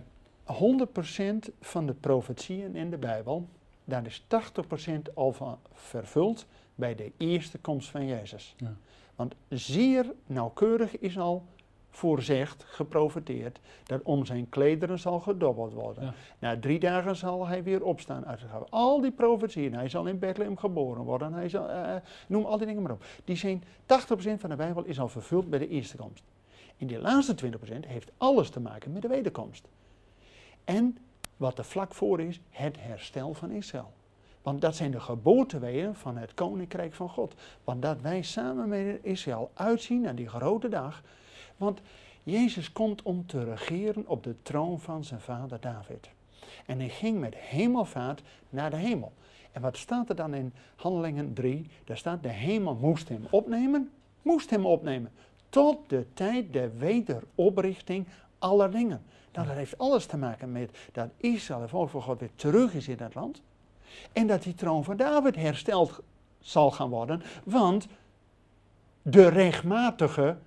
100% 0.44 1.50
van 1.62 1.86
de 1.86 1.94
profetieën 1.94 2.76
in 2.76 2.90
de 2.90 2.98
Bijbel, 2.98 3.48
daar 3.86 4.06
is 4.06 4.26
80% 4.28 5.16
al 5.16 5.32
van 5.32 5.58
vervuld 5.74 6.46
bij 6.76 6.96
de 6.96 7.12
eerste 7.18 7.58
komst 7.58 7.90
van 7.90 8.06
Jezus. 8.06 8.56
Ja. 8.58 8.76
Want 9.16 9.36
zeer 9.50 10.14
nauwkeurig 10.26 11.00
is 11.00 11.18
al 11.18 11.46
voorzegd, 11.90 12.64
geprofeteerd, 12.68 13.60
dat 13.84 14.02
om 14.04 14.26
zijn 14.26 14.50
klederen 14.50 15.00
zal 15.00 15.20
gedobbeld 15.20 15.74
worden. 15.74 16.04
Ja. 16.04 16.14
Na 16.40 16.60
drie 16.60 16.80
dagen 16.80 17.16
zal 17.16 17.48
hij 17.48 17.64
weer 17.64 17.84
opstaan 17.84 18.26
uit 18.26 18.40
het 18.40 18.50
graf. 18.50 18.64
Al 18.70 19.02
die 19.02 19.12
profetieën, 19.12 19.74
hij 19.74 19.90
zal 19.90 20.06
in 20.06 20.20
Bethlehem 20.20 20.58
geboren 20.58 21.04
worden, 21.04 21.34
hij 21.34 21.50
zal, 21.50 21.70
eh, 21.70 21.96
noem 22.28 22.46
al 22.46 22.58
die 22.58 22.68
dingen 22.68 22.82
maar 22.82 22.92
op. 22.92 23.04
Die 23.26 23.36
zijn, 23.36 23.64
80% 23.86 24.40
van 24.40 24.50
de 24.50 24.56
Bijbel 24.56 24.84
is 24.84 25.00
al 25.00 25.10
vervuld 25.10 25.50
bij 25.50 25.60
de 25.60 25.68
eerste 25.68 25.98
komst. 25.98 26.24
En 26.78 26.88
die 26.88 27.00
laatste 27.00 27.36
20% 27.36 27.86
heeft 27.86 28.12
alles 28.18 28.50
te 28.50 28.60
maken 28.60 28.92
met 28.92 29.02
de 29.02 29.08
wederkomst. 29.08 29.68
En 30.64 30.98
wat 31.38 31.58
er 31.58 31.66
vlak 31.66 31.94
voor 31.94 32.22
is, 32.22 32.40
het 32.50 32.76
herstel 32.80 33.34
van 33.34 33.52
Israël. 33.52 33.92
Want 34.42 34.62
dat 34.62 34.76
zijn 34.76 34.92
de 34.92 35.00
geboorteweeën 35.00 35.96
van 35.96 36.18
het 36.18 36.34
koninkrijk 36.34 36.94
van 36.94 37.10
God. 37.10 37.34
Want 37.64 37.82
dat 37.82 38.02
wij 38.02 38.22
samen 38.22 38.70
met 38.70 39.00
Israël 39.02 39.52
uitzien 39.54 40.02
naar 40.02 40.16
die 40.16 40.28
grote 40.28 40.70
dag. 40.70 41.02
Want 41.60 41.82
Jezus 42.24 42.72
komt 42.72 43.02
om 43.02 43.26
te 43.26 43.44
regeren 43.44 44.08
op 44.08 44.24
de 44.24 44.36
troon 44.42 44.80
van 44.80 45.04
zijn 45.04 45.20
vader 45.20 45.60
David. 45.60 46.10
En 46.66 46.80
hij 46.80 46.90
ging 46.90 47.20
met 47.20 47.36
hemelvaart 47.36 48.22
naar 48.50 48.70
de 48.70 48.76
hemel. 48.76 49.14
En 49.52 49.62
wat 49.62 49.78
staat 49.78 50.10
er 50.10 50.16
dan 50.16 50.34
in 50.34 50.54
Handelingen 50.76 51.34
3? 51.34 51.68
Daar 51.84 51.98
staat 51.98 52.24
de 52.24 52.30
hemel 52.30 52.76
moest 52.76 53.10
hem 53.10 53.28
opnemen, 53.30 53.92
moest 54.22 54.50
hem 54.50 54.66
opnemen. 54.66 55.12
Tot 55.50 55.78
de 55.88 56.06
tijd 56.14 56.54
der 56.54 56.78
wederoprichting 56.78 58.08
aller 58.40 58.72
dingen. 58.72 59.02
Nou, 59.34 59.48
dat 59.48 59.56
heeft 59.56 59.78
alles 59.78 60.06
te 60.06 60.18
maken 60.18 60.52
met 60.52 60.78
dat 60.92 61.10
Israël, 61.18 61.62
het 61.62 61.70
volk 61.70 61.90
van 61.90 62.02
God, 62.02 62.20
weer 62.20 62.36
terug 62.36 62.74
is 62.74 62.88
in 62.88 62.98
het 63.00 63.16
land. 63.16 63.42
En 64.14 64.28
dat 64.28 64.44
die 64.44 64.56
troon 64.56 64.84
van 64.84 64.98
David 64.98 65.36
hersteld 65.36 66.00
zal 66.40 66.72
gaan 66.72 66.90
worden. 66.90 67.22
Want 67.44 67.88
de 69.02 69.28
rechtmatige 69.28 70.38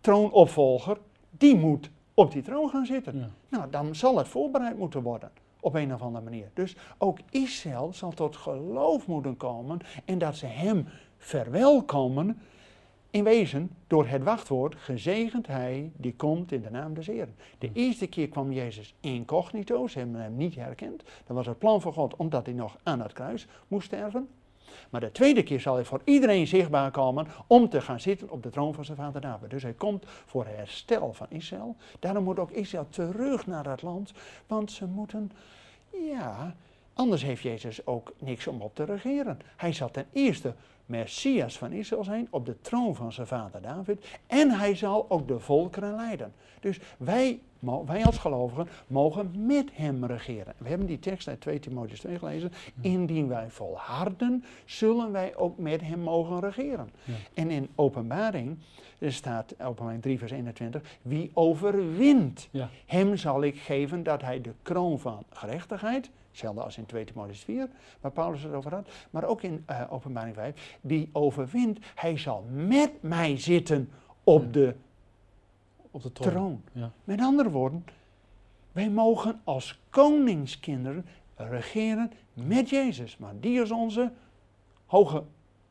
troonopvolger, 0.00 0.98
die 1.30 1.56
moet 1.56 1.90
op 2.14 2.32
die 2.32 2.42
troon 2.42 2.68
gaan 2.68 2.86
zitten. 2.86 3.18
Ja. 3.18 3.30
Nou, 3.48 3.70
dan 3.70 3.94
zal 3.94 4.18
het 4.18 4.28
voorbereid 4.28 4.78
moeten 4.78 5.02
worden. 5.02 5.30
Op 5.60 5.74
een 5.74 5.94
of 5.94 6.02
andere 6.02 6.24
manier. 6.24 6.50
Dus 6.54 6.76
ook 6.98 7.18
Israël 7.30 7.90
zal 7.92 8.10
tot 8.10 8.36
geloof 8.36 9.06
moeten 9.06 9.36
komen. 9.36 9.78
En 10.04 10.18
dat 10.18 10.36
ze 10.36 10.46
hem 10.46 10.88
verwelkomen 11.16 12.38
in 13.10 13.24
wezen, 13.24 13.70
door 13.86 14.06
het 14.06 14.22
wachtwoord, 14.22 14.74
gezegend 14.74 15.46
hij 15.46 15.90
die 15.96 16.14
komt 16.14 16.52
in 16.52 16.62
de 16.62 16.70
naam 16.70 16.94
des 16.94 17.06
Heeren. 17.06 17.34
De 17.58 17.70
eerste 17.72 18.06
keer 18.06 18.28
kwam 18.28 18.52
Jezus 18.52 18.94
incognito, 19.00 19.86
ze 19.86 19.98
hebben 19.98 20.20
hem 20.20 20.36
niet 20.36 20.54
herkend. 20.54 21.02
Dat 21.26 21.36
was 21.36 21.46
het 21.46 21.58
plan 21.58 21.80
van 21.80 21.92
God, 21.92 22.16
omdat 22.16 22.46
hij 22.46 22.54
nog 22.54 22.76
aan 22.82 23.00
het 23.00 23.12
kruis 23.12 23.46
moest 23.68 23.86
sterven. 23.86 24.28
Maar 24.90 25.00
de 25.00 25.12
tweede 25.12 25.42
keer 25.42 25.60
zal 25.60 25.74
hij 25.74 25.84
voor 25.84 26.00
iedereen 26.04 26.46
zichtbaar 26.46 26.90
komen 26.90 27.26
om 27.46 27.68
te 27.68 27.80
gaan 27.80 28.00
zitten 28.00 28.30
op 28.30 28.42
de 28.42 28.50
troon 28.50 28.74
van 28.74 28.84
zijn 28.84 28.96
vader 28.96 29.20
David. 29.20 29.50
Dus 29.50 29.62
hij 29.62 29.72
komt 29.72 30.04
voor 30.06 30.46
herstel 30.46 31.12
van 31.12 31.26
Israël. 31.28 31.76
Daarom 31.98 32.24
moet 32.24 32.38
ook 32.38 32.50
Israël 32.50 32.86
terug 32.88 33.46
naar 33.46 33.62
dat 33.62 33.82
land, 33.82 34.12
want 34.46 34.72
ze 34.72 34.86
moeten, 34.86 35.32
ja, 35.90 36.54
anders 36.98 37.22
heeft 37.22 37.42
Jezus 37.42 37.86
ook 37.86 38.12
niks 38.18 38.46
om 38.46 38.60
op 38.60 38.74
te 38.74 38.84
regeren. 38.84 39.38
Hij 39.56 39.72
zal 39.72 39.90
ten 39.90 40.06
eerste 40.12 40.54
Messias 40.86 41.58
van 41.58 41.72
Israël 41.72 42.04
zijn 42.04 42.26
op 42.30 42.46
de 42.46 42.60
troon 42.60 42.94
van 42.94 43.12
zijn 43.12 43.26
vader 43.26 43.62
David 43.62 44.06
en 44.26 44.50
hij 44.50 44.74
zal 44.74 45.06
ook 45.08 45.28
de 45.28 45.38
volkeren 45.38 45.94
leiden. 45.94 46.32
Dus 46.60 46.78
wij, 46.98 47.40
wij 47.86 48.04
als 48.04 48.18
gelovigen 48.18 48.68
mogen 48.86 49.46
met 49.46 49.68
hem 49.72 50.04
regeren. 50.04 50.54
We 50.58 50.68
hebben 50.68 50.86
die 50.86 50.98
tekst 50.98 51.28
uit 51.28 51.40
2 51.40 51.58
Timotheus 51.58 52.00
2 52.00 52.18
gelezen. 52.18 52.52
Indien 52.80 53.28
wij 53.28 53.50
volharden, 53.50 54.44
zullen 54.64 55.12
wij 55.12 55.36
ook 55.36 55.58
met 55.58 55.80
hem 55.80 56.00
mogen 56.00 56.40
regeren. 56.40 56.90
Ja. 57.04 57.14
En 57.34 57.50
in 57.50 57.68
openbaring, 57.74 58.58
er 58.98 59.12
staat 59.12 59.54
openbaring 59.60 60.02
3 60.02 60.18
vers 60.18 60.30
21, 60.32 60.82
wie 61.02 61.30
overwint, 61.34 62.48
Ja. 62.50 62.68
hem 62.86 63.16
zal 63.16 63.42
ik 63.42 63.56
geven 63.58 64.02
dat 64.02 64.22
hij 64.22 64.40
de 64.40 64.52
kroon 64.62 64.98
van 64.98 65.22
gerechtigheid, 65.30 66.10
hetzelfde 66.38 66.62
als 66.62 66.76
in 66.78 66.86
2 66.86 67.04
Timotheus 67.04 67.40
4, 67.40 67.68
waar 68.00 68.10
Paulus 68.12 68.42
het 68.42 68.52
over 68.52 68.74
had, 68.74 68.88
maar 69.10 69.24
ook 69.24 69.42
in 69.42 69.62
eh, 69.66 69.82
openbaring 69.90 70.34
5, 70.34 70.78
wie 70.80 71.08
overwint, 71.12 71.78
hij 71.94 72.18
zal 72.18 72.44
met 72.52 73.02
mij 73.02 73.38
zitten 73.38 73.90
op 74.24 74.42
Ja. 74.44 74.50
de 74.50 74.74
Op 75.90 76.02
de 76.02 76.12
troon. 76.12 76.30
troon. 76.32 76.62
Ja. 76.72 76.90
Met 77.04 77.20
andere 77.20 77.50
woorden, 77.50 77.84
wij 78.72 78.90
mogen 78.90 79.40
als 79.44 79.80
koningskinderen 79.90 81.06
regeren 81.36 82.12
met 82.32 82.68
Jezus. 82.70 83.16
Maar 83.16 83.32
die 83.40 83.60
is 83.62 83.70
onze 83.70 84.12
hoge, 84.86 85.22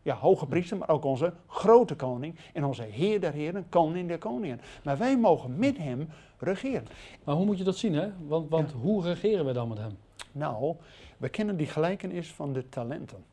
ja, 0.01 0.15
hoge 0.15 0.45
priester, 0.47 0.77
maar 0.77 0.89
ook 0.89 1.03
onze 1.03 1.33
grote 1.47 1.95
koning. 1.95 2.35
En 2.53 2.63
onze 2.63 2.83
Heer 2.83 3.19
der 3.21 3.33
Heren, 3.33 3.65
koning 3.69 4.07
der 4.07 4.17
koningen. 4.17 4.61
Maar 4.83 4.97
wij 4.97 5.17
mogen 5.17 5.57
met 5.57 5.77
hem 5.77 6.09
regeren. 6.37 6.87
Maar 7.23 7.35
hoe 7.35 7.45
moet 7.45 7.57
je 7.57 7.63
dat 7.63 7.77
zien, 7.77 7.93
hè? 7.93 8.09
Want, 8.27 8.49
want 8.49 8.69
Ja. 8.71 8.77
hoe 8.77 9.03
regeren 9.03 9.45
we 9.45 9.51
dan 9.53 9.67
met 9.67 9.77
hem? 9.77 9.97
Nou, 10.37 10.75
we 11.17 11.29
kennen 11.29 11.57
die 11.57 11.67
gelijkenis 11.67 12.31
van 12.31 12.53
de 12.53 12.69
talenten. 12.69 13.25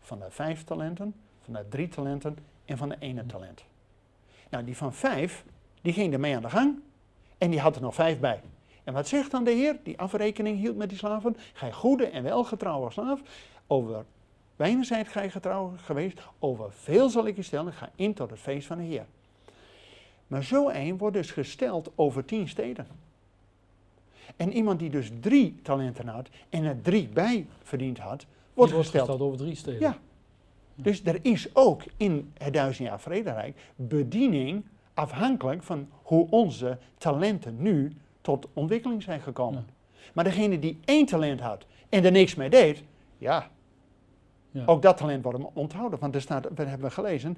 Van 0.00 0.18
de 0.18 0.30
vijf 0.30 0.64
talenten, 0.64 1.14
van 1.44 1.54
de 1.54 1.68
drie 1.68 1.88
talenten 1.88 2.36
en 2.64 2.76
van 2.76 2.88
de 2.88 2.96
ene 2.98 3.26
talent. 3.26 3.64
Nou, 4.50 4.64
die 4.64 4.76
van 4.76 4.94
vijf, 4.94 5.44
die 5.80 5.92
ging 5.92 6.12
ermee 6.12 6.36
aan 6.36 6.42
de 6.42 6.50
gang 6.50 6.78
en 7.38 7.50
die 7.50 7.60
had 7.60 7.76
er 7.76 7.82
nog 7.82 7.94
vijf 7.94 8.20
bij. 8.20 8.40
En 8.84 8.92
wat 8.92 9.08
zegt 9.08 9.30
dan 9.30 9.44
de 9.44 9.50
Heer, 9.50 9.76
die 9.82 9.98
afrekening 9.98 10.58
hield 10.58 10.76
met 10.76 10.88
die 10.88 10.98
slaven? 10.98 11.36
Gij 11.52 11.72
goede 11.72 12.06
en 12.06 12.22
welgetrouwe 12.22 12.90
slaaf, 12.90 13.20
over 13.66 14.04
weinig 14.56 14.86
zijt 14.86 15.08
gij 15.08 15.30
getrouw 15.30 15.72
geweest, 15.76 16.20
over 16.38 16.72
veel 16.72 17.08
zal 17.08 17.26
ik 17.26 17.36
u 17.36 17.42
stellen, 17.42 17.72
ga 17.72 17.90
in 17.94 18.14
tot 18.14 18.30
het 18.30 18.40
feest 18.40 18.66
van 18.66 18.78
de 18.78 18.84
Heer. 18.84 19.06
Maar 20.26 20.44
zo 20.44 20.68
een 20.68 20.98
wordt 20.98 21.16
dus 21.16 21.30
gesteld 21.30 21.92
over 21.94 22.24
tien 22.24 22.48
steden. 22.48 22.86
En 24.36 24.52
iemand 24.52 24.78
die 24.78 24.90
dus 24.90 25.10
drie 25.20 25.54
talenten 25.62 26.08
had 26.08 26.28
en 26.48 26.64
er 26.64 26.80
drie 26.82 27.08
bij 27.08 27.46
verdiend 27.62 27.98
had, 27.98 28.26
wordt 28.54 28.72
Die 28.72 28.80
gesteld. 28.80 29.20
over 29.20 29.38
drie 29.38 29.54
steden. 29.54 29.80
Ja. 29.80 29.98
Dus 30.74 31.04
er 31.04 31.18
is 31.22 31.54
ook 31.54 31.82
in 31.96 32.32
het 32.38 32.52
duizend 32.54 32.88
jaar 32.88 33.00
vrederijk 33.00 33.56
bediening 33.76 34.64
afhankelijk 34.94 35.62
van 35.62 35.88
hoe 36.02 36.26
onze 36.30 36.78
talenten 36.98 37.56
nu 37.62 37.92
tot 38.20 38.48
ontwikkeling 38.52 39.02
zijn 39.02 39.20
gekomen. 39.20 39.66
Maar 40.12 40.24
degene 40.24 40.58
die 40.58 40.78
één 40.84 41.06
talent 41.06 41.40
had 41.40 41.66
en 41.88 42.04
er 42.04 42.12
niks 42.12 42.34
mee 42.34 42.50
deed, 42.50 42.82
ja, 43.18 43.50
Ja. 44.50 44.62
ook 44.66 44.82
dat 44.82 44.96
talent 44.96 45.22
wordt 45.22 45.38
hem 45.38 45.48
onthouden. 45.52 45.98
Want 45.98 46.14
er 46.14 46.20
staat, 46.20 46.48
we 46.54 46.62
hebben 46.64 46.92
gelezen, 46.92 47.36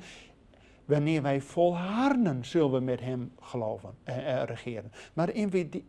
wanneer 0.86 1.22
wij 1.22 1.40
volharden 1.40 2.44
zullen 2.44 2.72
we 2.72 2.80
met 2.80 3.00
hem 3.00 3.32
geloven, 3.40 3.90
eh, 4.04 4.40
eh, 4.40 4.48
regeren. 4.48 4.92
Maar 5.12 5.30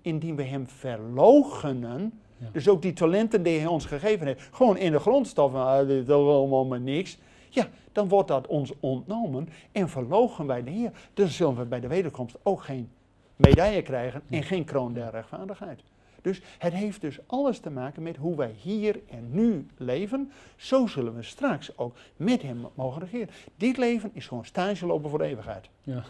indien 0.02 0.36
we 0.36 0.44
hem 0.44 0.68
verloochenen, 0.68 2.20
Ja. 2.38 2.50
dus 2.52 2.70
ook 2.70 2.82
die 2.82 2.94
talenten 2.94 3.44
die 3.44 3.58
hij 3.58 3.68
ons 3.68 3.86
gegeven 3.86 4.28
heeft, 4.28 4.50
gewoon 4.52 4.78
in 4.78 4.92
de 4.92 5.00
grond 5.00 5.28
stoffen, 5.28 5.60
ah, 5.66 5.88
dit 5.88 6.08
is 6.08 6.14
allemaal 6.14 6.66
maar 6.66 6.80
niks. 6.82 7.18
Ja, 7.50 7.68
dan 7.92 8.08
wordt 8.08 8.28
dat 8.28 8.48
ons 8.48 8.74
ontnomen 8.80 9.50
en 9.72 9.90
verlogen 9.90 10.46
wij 10.46 10.64
de 10.64 10.72
Heer. 10.72 10.92
Dan 11.14 11.28
zullen 11.28 11.56
we 11.58 11.66
bij 11.66 11.80
de 11.80 11.88
wederkomst 11.88 12.38
ook 12.44 12.62
geen 12.64 12.90
medaille 13.36 13.82
krijgen 13.82 14.22
en 14.30 14.44
geen 14.44 14.64
kroon 14.66 14.94
der 14.94 15.12
rechtvaardigheid. 15.12 15.84
Dus 16.28 16.42
het 16.58 16.74
heeft 16.74 17.02
dus 17.02 17.20
alles 17.26 17.60
te 17.60 17.70
maken 17.70 18.04
met 18.04 18.16
hoe 18.18 18.36
wij 18.36 18.52
hier 18.62 19.00
en 19.10 19.28
nu 19.32 19.66
leven. 19.78 20.32
Zo 20.56 20.88
zullen 20.88 21.16
we 21.16 21.24
straks 21.24 21.78
ook 21.78 21.96
met 22.16 22.42
hem 22.42 22.66
mogen 22.74 23.02
regeren. 23.02 23.30
Dit 23.56 23.78
leven 23.78 24.10
is 24.14 24.28
gewoon 24.28 24.46
stage 24.46 24.86
lopen 24.86 25.10
voor 25.10 25.20
de 25.20 25.26
eeuwigheid. 25.26 25.70
Ja. 25.84 26.04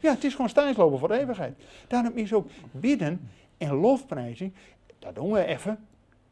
Ja, 0.00 0.10
het 0.12 0.24
is 0.24 0.32
gewoon 0.34 0.48
stage 0.48 0.78
lopen 0.78 0.98
voor 0.98 1.08
de 1.08 1.18
eeuwigheid. 1.18 1.54
Daarom 1.88 2.12
is 2.16 2.32
ook 2.32 2.48
bidden 2.70 3.28
en 3.58 3.74
lofprijzing, 3.74 4.52
dat 4.98 5.14
doen 5.14 5.32
we 5.32 5.44
even. 5.44 5.78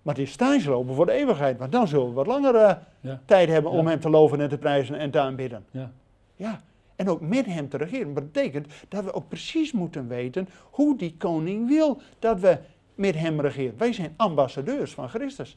Maar 0.02 0.14
het 0.14 0.22
is 0.26 0.32
stage 0.32 0.70
lopen 0.70 0.94
voor 0.94 1.06
de 1.06 1.12
eeuwigheid. 1.12 1.58
Want 1.58 1.72
dan 1.72 1.88
zullen 1.88 2.06
we 2.08 2.12
wat 2.12 2.26
langere 2.26 2.78
Ja. 3.00 3.20
tijd 3.24 3.48
hebben 3.48 3.70
om 3.70 3.84
Ja. 3.84 3.90
hem 3.90 4.00
te 4.00 4.10
loven 4.10 4.40
en 4.40 4.48
te 4.48 4.58
prijzen 4.58 4.94
en 4.94 5.10
te 5.10 5.20
aanbidden. 5.20 5.64
Ja. 5.70 5.92
Ja, 6.36 6.62
en 6.96 7.08
ook 7.08 7.20
met 7.20 7.46
hem 7.46 7.68
te 7.68 7.76
regeren. 7.76 8.14
Dat 8.14 8.32
betekent 8.32 8.66
dat 8.88 9.04
we 9.04 9.12
ook 9.12 9.28
precies 9.28 9.72
moeten 9.72 10.08
weten 10.08 10.48
hoe 10.70 10.96
die 10.96 11.14
koning 11.18 11.68
wil 11.68 12.00
dat 12.18 12.40
we 12.40 12.58
met 13.00 13.14
hem 13.14 13.40
regeren. 13.40 13.78
Wij 13.78 13.92
zijn 13.92 14.14
ambassadeurs 14.16 14.94
van 14.94 15.08
Christus. 15.08 15.56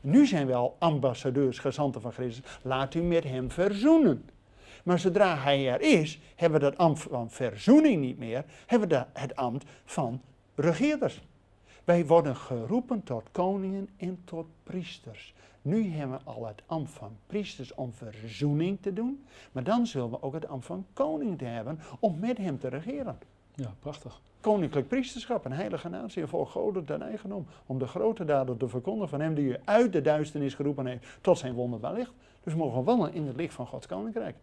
Nu 0.00 0.26
zijn 0.26 0.46
we 0.46 0.54
al 0.54 0.76
ambassadeurs, 0.78 1.58
gezanten 1.58 2.00
van 2.00 2.12
Christus. 2.12 2.58
Laat 2.62 2.94
u 2.94 3.02
met 3.02 3.24
hem 3.24 3.50
verzoenen. 3.50 4.28
Maar 4.84 4.98
zodra 4.98 5.36
hij 5.36 5.72
er 5.72 5.80
is, 5.80 6.20
hebben 6.34 6.60
we 6.60 6.66
dat 6.66 6.78
ambt 6.78 7.00
van 7.00 7.30
verzoening 7.30 8.00
niet 8.00 8.18
meer. 8.18 8.44
Hebben 8.66 8.88
we 8.88 9.04
het 9.12 9.36
ambt 9.36 9.64
van 9.84 10.20
regeerders. 10.54 11.22
Wij 11.84 12.06
worden 12.06 12.36
geroepen 12.36 13.02
tot 13.02 13.22
koningen 13.32 13.88
en 13.96 14.20
tot 14.24 14.46
priesters. 14.62 15.34
Nu 15.62 15.90
hebben 15.90 16.18
we 16.18 16.30
al 16.30 16.46
het 16.46 16.62
ambt 16.66 16.90
van 16.90 17.16
priesters 17.26 17.74
om 17.74 17.92
verzoening 17.92 18.78
te 18.80 18.92
doen. 18.92 19.24
Maar 19.52 19.64
dan 19.64 19.86
zullen 19.86 20.10
we 20.10 20.22
ook 20.22 20.34
het 20.34 20.48
ambt 20.48 20.66
van 20.66 20.86
koning 20.92 21.38
te 21.38 21.44
hebben 21.44 21.78
om 21.98 22.18
met 22.18 22.38
hem 22.38 22.58
te 22.58 22.68
regeren. 22.68 23.18
Ja, 23.54 23.74
prachtig. 23.78 24.20
Koninklijk 24.40 24.88
priesterschap, 24.88 25.44
een 25.44 25.52
heilige 25.52 25.88
natie, 25.88 26.26
voor 26.26 26.46
goden 26.46 26.84
ten 26.84 27.02
eigendom. 27.02 27.46
Om 27.66 27.78
de 27.78 27.86
grote 27.86 28.24
daden 28.24 28.56
te 28.56 28.68
verkondigen 28.68 29.08
van 29.08 29.20
hem 29.20 29.34
die 29.34 29.44
u 29.44 29.56
uit 29.64 29.92
de 29.92 30.00
duisternis 30.00 30.54
geroepen 30.54 30.86
heeft 30.86 31.06
tot 31.20 31.38
zijn 31.38 31.54
wonderbaar 31.54 31.92
licht. 31.92 32.12
Dus 32.42 32.52
we 32.52 32.58
mogen 32.58 32.84
wandelen 32.84 33.14
in 33.14 33.26
het 33.26 33.36
licht 33.36 33.54
van 33.54 33.66
Gods 33.66 33.86
koninkrijk. 33.86 34.36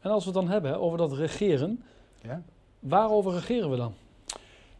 En 0.00 0.10
als 0.10 0.24
we 0.24 0.30
het 0.30 0.40
dan 0.40 0.48
hebben 0.48 0.80
over 0.80 0.98
dat 0.98 1.12
regeren, 1.12 1.82
Ja. 2.22 2.42
waarover 2.78 3.32
regeren 3.32 3.70
we 3.70 3.76
dan? 3.76 3.94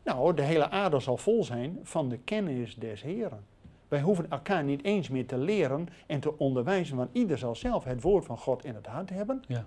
Nou, 0.05 0.35
de 0.35 0.43
hele 0.43 0.71
aarde 0.71 1.01
zal 1.01 1.17
vol 1.17 1.45
zijn 1.45 1.79
van 1.83 2.09
de 2.09 2.19
kennis 2.19 2.75
des 2.75 3.03
Heren. 3.03 3.45
Wij 3.89 4.01
hoeven 4.01 4.31
elkaar 4.31 4.65
niet 4.65 4.85
eens 4.85 5.09
meer 5.09 5.27
te 5.27 5.39
leren 5.39 5.89
en 6.07 6.21
te 6.21 6.39
onderwijzen, 6.39 6.97
want 6.97 7.11
ieder 7.13 7.39
zal 7.39 7.55
zelf 7.55 7.85
het 7.85 8.03
woord 8.03 8.25
van 8.25 8.39
God 8.39 8.65
in 8.65 8.75
het 8.75 8.87
hart 8.87 9.11
hebben. 9.11 9.43
Ja. 9.49 9.67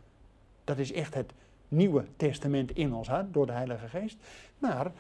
Dat 0.64 0.78
is 0.78 0.92
echt 0.92 1.14
het 1.14 1.34
Nieuwe 1.76 2.06
Testament 2.16 2.72
in 2.72 2.94
ons 2.94 3.08
hart 3.08 3.34
door 3.34 3.46
de 3.46 3.52
Heilige 3.52 3.88
Geest. 3.88 4.18
Maar 4.58 4.92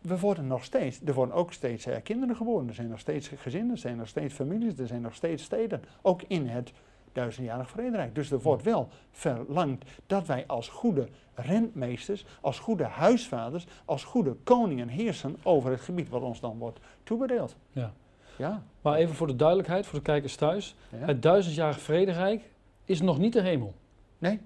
we 0.00 0.18
worden 0.18 0.46
nog 0.46 0.64
steeds, 0.64 1.00
er 1.04 1.14
worden 1.14 1.34
ook 1.34 1.52
steeds 1.52 1.86
eh, 1.86 1.96
kinderen 2.02 2.36
geboren, 2.36 2.68
er 2.68 2.74
zijn 2.74 2.88
nog 2.88 2.98
steeds 2.98 3.30
gezinnen, 3.36 3.70
er 3.70 3.78
zijn 3.78 3.96
nog 3.96 4.08
steeds 4.08 4.34
families, 4.34 4.78
er 4.78 4.86
zijn 4.86 5.00
nog 5.00 5.14
steeds 5.14 5.42
steden. 5.42 5.82
Ook 6.02 6.22
in 6.22 6.46
het 6.46 6.72
duizendjarig 7.12 7.70
vrederijk. 7.70 8.14
Dus 8.14 8.30
er 8.30 8.40
wordt 8.40 8.62
wel 8.62 8.88
verlangd 9.10 9.84
dat 10.06 10.26
wij 10.26 10.46
als 10.46 10.68
goede 10.68 11.08
rentmeesters, 11.34 12.24
als 12.40 12.58
goede 12.58 12.84
huisvaders, 12.84 13.66
als 13.84 14.04
goede 14.04 14.36
koningen 14.44 14.88
heersen 14.88 15.36
over 15.42 15.70
het 15.70 15.80
gebied 15.80 16.08
wat 16.08 16.22
ons 16.22 16.40
dan 16.40 16.58
wordt 16.58 16.80
toebedeeld. 17.02 17.56
Ja. 17.70 17.92
Ja. 18.36 18.62
Maar 18.80 18.96
even 18.96 19.14
voor 19.14 19.26
de 19.26 19.36
duidelijkheid, 19.36 19.86
voor 19.86 19.98
de 19.98 20.04
kijkers 20.04 20.36
thuis. 20.36 20.76
ja. 20.88 21.06
Het 21.06 21.22
duizendjarige 21.22 21.80
vrederijk 21.80 22.50
is 22.84 23.00
nog 23.00 23.18
niet 23.18 23.32
de 23.32 23.42
hemel. 23.42 23.74
Nee. 24.18 24.40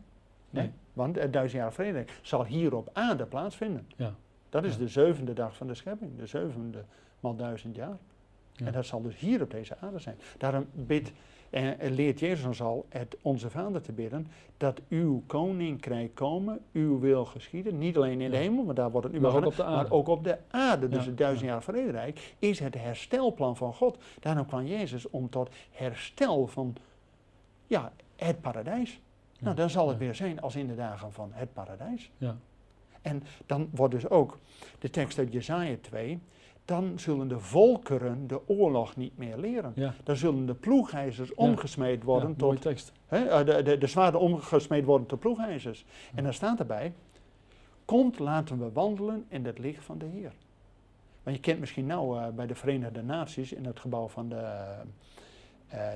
Nee. 0.50 0.62
Nee. 0.62 0.72
Want 0.96 1.16
het 1.16 1.32
duizendjarig 1.32 1.74
vrederijk 1.74 2.18
zal 2.22 2.44
hier 2.44 2.74
op 2.76 2.90
aarde 2.92 3.24
plaatsvinden. 3.26 3.86
Ja. 3.96 4.14
Dat 4.48 4.64
is 4.64 4.72
Ja. 4.72 4.78
de 4.78 4.88
zevende 4.88 5.32
dag 5.32 5.56
van 5.56 5.66
de 5.66 5.74
schepping, 5.74 6.10
de 6.18 6.26
zevende 6.26 6.84
maal 7.20 7.36
duizend 7.36 7.74
jaar. 7.76 7.96
Ja. 8.52 8.66
En 8.66 8.72
dat 8.72 8.86
zal 8.86 9.02
dus 9.02 9.16
hier 9.18 9.42
op 9.42 9.50
deze 9.50 9.76
aarde 9.80 9.98
zijn. 9.98 10.16
Daarom 10.38 10.66
bidt 10.72 11.12
en 11.50 11.78
en 11.80 11.92
leert 11.92 12.20
Jezus 12.20 12.44
ons 12.46 12.62
al 12.62 12.86
het 12.88 13.16
onze 13.22 13.50
Vader 13.50 13.80
te 13.82 13.92
bidden, 13.92 14.26
dat 14.56 14.80
uw 14.88 15.22
koninkrijk 15.26 16.14
komen, 16.14 16.60
uw 16.72 16.98
wil 16.98 17.24
geschieden. 17.24 17.78
Niet 17.78 17.96
alleen 17.96 18.20
in 18.20 18.30
de 18.30 18.36
hemel, 18.36 18.64
maar 18.64 18.74
daar 18.74 18.90
wordt 18.90 19.06
het 19.06 19.14
nu 19.16 19.20
Maar 19.20 19.36
ook 19.36 19.44
op 19.46 19.56
de 19.56 19.64
aarde. 19.64 19.76
maar 19.82 19.90
ook 19.98 20.08
op 20.08 20.24
de 20.24 20.38
aarde. 20.50 20.88
Dus 20.88 21.06
het 21.06 21.18
duizendjarig 21.18 21.64
vrederijk 21.64 22.34
is 22.38 22.58
het 22.58 22.74
herstelplan 22.74 23.56
van 23.56 23.74
God. 23.74 23.98
Daarom 24.20 24.46
kwam 24.46 24.66
Jezus 24.66 25.10
om 25.10 25.30
tot 25.30 25.50
herstel 25.70 26.46
van 26.46 26.74
ja, 27.66 27.92
het 28.16 28.40
paradijs. 28.40 29.00
Nou, 29.40 29.56
dan 29.56 29.70
zal 29.70 29.88
het 29.88 29.98
weer 29.98 30.14
zijn 30.14 30.40
als 30.40 30.56
in 30.56 30.66
de 30.66 30.74
dagen 30.74 31.12
van 31.12 31.30
het 31.32 31.52
paradijs. 31.52 32.10
Ja. 32.18 32.36
En 33.02 33.22
dan 33.46 33.68
wordt 33.70 33.94
dus 33.94 34.08
ook 34.08 34.38
de 34.78 34.90
tekst 34.90 35.18
uit 35.18 35.32
Jezaja 35.32 35.76
2, 35.80 36.20
dan 36.64 36.98
zullen 36.98 37.28
de 37.28 37.38
volkeren 37.40 38.26
de 38.26 38.48
oorlog 38.48 38.96
niet 38.96 39.18
meer 39.18 39.38
leren. 39.38 39.72
Ja. 39.74 39.94
Dan 40.04 40.16
zullen 40.16 40.46
de 40.46 40.54
ploegijzers 40.54 41.34
omgesmeed 41.34 42.02
worden 42.02 42.28
ja, 42.28 42.34
tot, 42.34 42.46
mooie 42.46 42.58
tekst. 42.58 42.92
hè, 43.06 43.24
eh, 43.24 43.46
de, 43.46 43.62
de, 43.62 43.78
de 43.78 43.86
zwaarden 43.86 44.20
omgesmeed 44.20 44.84
worden 44.84 45.06
tot 45.06 45.20
ploegijzers. 45.20 45.84
En 46.14 46.24
dan 46.24 46.32
staat 46.32 46.58
erbij, 46.58 46.92
komt 47.84 48.18
laten 48.18 48.58
we 48.58 48.72
wandelen 48.72 49.24
in 49.28 49.44
het 49.44 49.58
licht 49.58 49.84
van 49.84 49.98
de 49.98 50.06
Heer. 50.06 50.32
Want 51.22 51.36
je 51.36 51.42
kent 51.42 51.60
misschien 51.60 51.86
nou 51.86 52.18
eh, 52.18 52.28
bij 52.28 52.46
de 52.46 52.54
Verenigde 52.54 53.02
Naties 53.02 53.52
in 53.52 53.64
het 53.64 53.80
gebouw 53.80 54.08
van 54.08 54.28
de, 54.28 54.64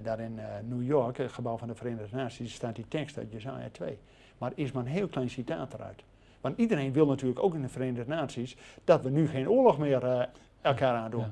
daar 0.02 0.20
in 0.20 0.38
eh, 0.38 0.44
New 0.68 0.86
York, 0.86 1.16
het 1.16 1.32
gebouw 1.32 1.56
van 1.56 1.68
de 1.68 1.74
Verenigde 1.74 2.16
Naties, 2.16 2.54
staat 2.54 2.74
die 2.74 2.88
tekst 2.88 3.18
uit 3.18 3.32
Jezaja 3.32 3.68
2. 3.72 3.98
Maar 4.38 4.52
is 4.54 4.72
maar 4.72 4.84
een 4.84 4.90
heel 4.90 5.08
klein 5.08 5.30
citaat 5.30 5.74
eruit. 5.74 6.02
Want 6.40 6.58
iedereen 6.58 6.92
wil 6.92 7.06
natuurlijk 7.06 7.42
ook 7.42 7.54
in 7.54 7.62
de 7.62 7.68
Verenigde 7.68 8.14
Naties 8.14 8.56
dat 8.84 9.02
we 9.02 9.10
nu 9.10 9.28
geen 9.28 9.48
oorlog 9.48 9.78
meer 9.78 10.04
eh, 10.04 10.26
elkaar 10.60 10.94
aandoen. 10.94 11.24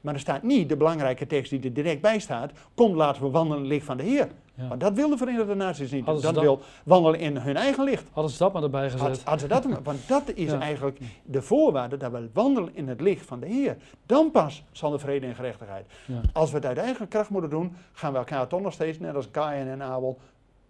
Maar 0.00 0.14
er 0.14 0.20
staat 0.20 0.42
niet 0.42 0.68
de 0.68 0.76
belangrijke 0.76 1.26
tekst 1.26 1.50
die 1.50 1.60
er 1.62 1.72
direct 1.72 2.00
bij 2.00 2.18
staat. 2.18 2.52
Kom, 2.74 2.94
laten 2.96 3.22
we 3.22 3.30
wandelen 3.30 3.56
in 3.58 3.62
het 3.64 3.72
licht 3.72 3.86
van 3.86 3.96
de 3.96 4.02
Heer. 4.02 4.28
Ja. 4.54 4.68
Want 4.68 4.80
dat 4.80 4.92
wil 4.94 5.08
de 5.08 5.16
Verenigde 5.16 5.54
Naties 5.54 5.90
niet. 5.90 6.06
Dat 6.06 6.22
dat- 6.22 6.38
wil 6.38 6.60
wandelen 6.84 7.20
in 7.20 7.36
hun 7.36 7.56
eigen 7.56 7.84
licht. 7.84 8.08
Hadden 8.12 8.32
ze 8.32 8.38
dat 8.38 8.52
maar 8.52 8.62
erbij 8.62 8.90
gezet. 8.90 9.00
Had, 9.00 9.22
hadden 9.22 9.40
ze 9.40 9.46
dat, 9.46 9.64
maar- 9.68 9.82
want 9.82 10.08
dat 10.08 10.22
is 10.34 10.50
Ja. 10.52 10.60
eigenlijk 10.60 10.98
de 11.24 11.42
voorwaarde 11.42 11.96
dat 11.96 12.12
we 12.12 12.28
wandelen 12.32 12.70
in 12.74 12.88
het 12.88 13.00
licht 13.00 13.26
van 13.26 13.40
de 13.40 13.46
Heer. 13.46 13.76
Dan 14.06 14.30
pas 14.30 14.64
zal 14.72 14.90
de 14.90 14.98
vrede 14.98 15.26
en 15.26 15.34
gerechtigheid. 15.34 15.86
Ja. 16.06 16.20
Als 16.32 16.50
we 16.50 16.56
het 16.56 16.66
uit 16.66 16.78
eigen 16.78 17.08
kracht 17.08 17.30
moeten 17.30 17.50
doen, 17.50 17.76
gaan 17.92 18.12
we 18.12 18.18
elkaar 18.18 18.46
toch 18.46 18.60
nog 18.60 18.72
steeds, 18.72 18.98
net 18.98 19.14
als 19.14 19.30
Kain 19.30 19.66
en 19.68 19.82
Abel, 19.82 20.18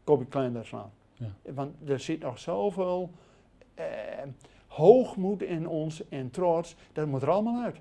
kopje 0.04 0.26
kleiner 0.26 0.66
slaan. 0.66 0.90
Ja. 1.14 1.26
Want 1.54 1.74
er 1.88 2.00
zit 2.00 2.22
nog 2.22 2.38
zoveel 2.38 3.10
eh, 3.74 3.84
hoogmoed 4.66 5.42
in 5.42 5.68
ons 5.68 6.08
en 6.08 6.30
trots, 6.30 6.74
dat 6.92 7.06
moet 7.06 7.22
er 7.22 7.30
allemaal 7.30 7.62
uit. 7.64 7.76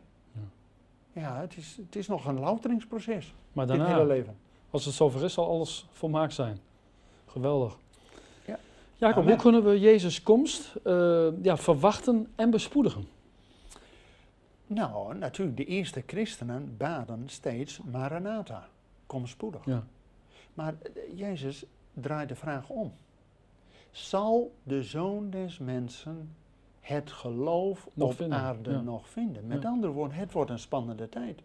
Ja. 1.16 1.40
Het, 1.40 1.58
is, 1.58 1.78
het 1.78 1.96
is 1.96 2.08
nog 2.08 2.26
een 2.26 2.40
louteringsproces, 2.40 3.34
Maar 3.54 3.68
dit 3.68 3.76
hele 3.76 3.88
daarna, 3.88 4.04
leven. 4.06 4.38
als 4.70 4.86
het 4.86 4.94
zover 4.94 5.24
is, 5.24 5.34
zal 5.34 5.48
alles 5.48 5.88
volmaakt 5.92 6.34
zijn. 6.34 6.60
Geweldig. 7.26 7.78
Ja. 8.46 8.60
Jacob, 8.96 9.18
Amen. 9.18 9.34
hoe 9.34 9.42
kunnen 9.42 9.64
we 9.64 9.80
Jezus' 9.80 10.24
komst 10.24 10.76
eh, 10.84 11.28
ja, 11.42 11.58
verwachten 11.58 12.32
en 12.36 12.50
bespoedigen? 12.50 13.08
Nou, 14.68 15.16
natuurlijk, 15.18 15.58
de 15.58 15.66
eerste 15.66 16.04
christenen 16.06 16.78
baden 16.78 17.30
steeds 17.30 17.80
Maranatha, 17.92 18.68
kom 19.06 19.28
spoedig. 19.28 19.66
Ja. 19.66 19.84
Maar 20.54 20.74
eh, 20.82 21.18
Jezus 21.18 21.66
draait 21.94 22.30
de 22.30 22.36
vraag 22.36 22.70
om. 22.70 22.94
Zal 23.92 24.56
de 24.64 24.84
zoon 24.84 25.30
des 25.30 25.58
mensen 25.58 26.36
het 26.88 27.12
geloof 27.12 27.88
Nog 27.94 28.10
op 28.10 28.15
vinden, 28.15 28.38
aarde 28.39 28.72
ja. 28.72 28.82
nog 28.82 29.10
vinden? 29.10 29.48
Met 29.48 29.62
Ja. 29.62 29.70
andere 29.70 29.92
woorden, 29.94 30.18
het 30.18 30.32
wordt 30.32 30.51
een 30.51 30.60
spannende 30.60 31.10
tijd. 31.10 31.42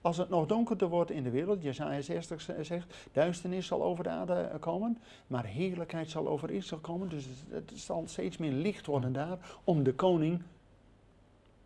Als 0.00 0.16
het 0.16 0.28
nog 0.28 0.46
donkerder 0.46 0.88
wordt 0.88 1.10
in 1.10 1.22
de 1.22 1.30
wereld, 1.30 1.62
Jesaja 1.62 2.00
60 2.00 2.40
z- 2.40 2.48
zegt, 2.60 3.08
duisternis 3.12 3.66
zal 3.66 3.82
over 3.82 4.04
de 4.04 4.10
aarde 4.10 4.50
komen, 4.60 4.98
maar 5.26 5.44
heerlijkheid 5.44 6.10
zal 6.10 6.28
over 6.28 6.50
Israël 6.50 6.80
komen. 6.82 7.08
Dus 7.08 7.26
het, 7.50 7.72
zal 7.74 8.02
steeds 8.06 8.36
meer 8.36 8.52
licht 8.52 8.86
worden 8.86 9.12
daar 9.12 9.38
om 9.64 9.82
de 9.82 9.94
koning, 9.94 10.42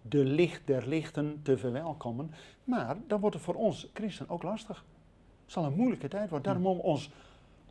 de 0.02 0.24
licht 0.24 0.66
der 0.66 0.88
lichten, 0.88 1.40
te 1.42 1.58
verwelkomen. 1.58 2.30
Maar 2.64 2.96
dan 3.06 3.20
wordt 3.20 3.34
het 3.36 3.44
voor 3.44 3.54
ons 3.54 3.90
christen 3.92 4.28
ook 4.28 4.42
lastig. 4.42 4.84
Het 5.44 5.52
zal 5.52 5.64
een 5.64 5.74
moeilijke 5.76 6.08
tijd 6.08 6.30
worden. 6.30 6.52
Daarom 6.52 6.66
om 6.66 6.78
ons, 6.84 7.10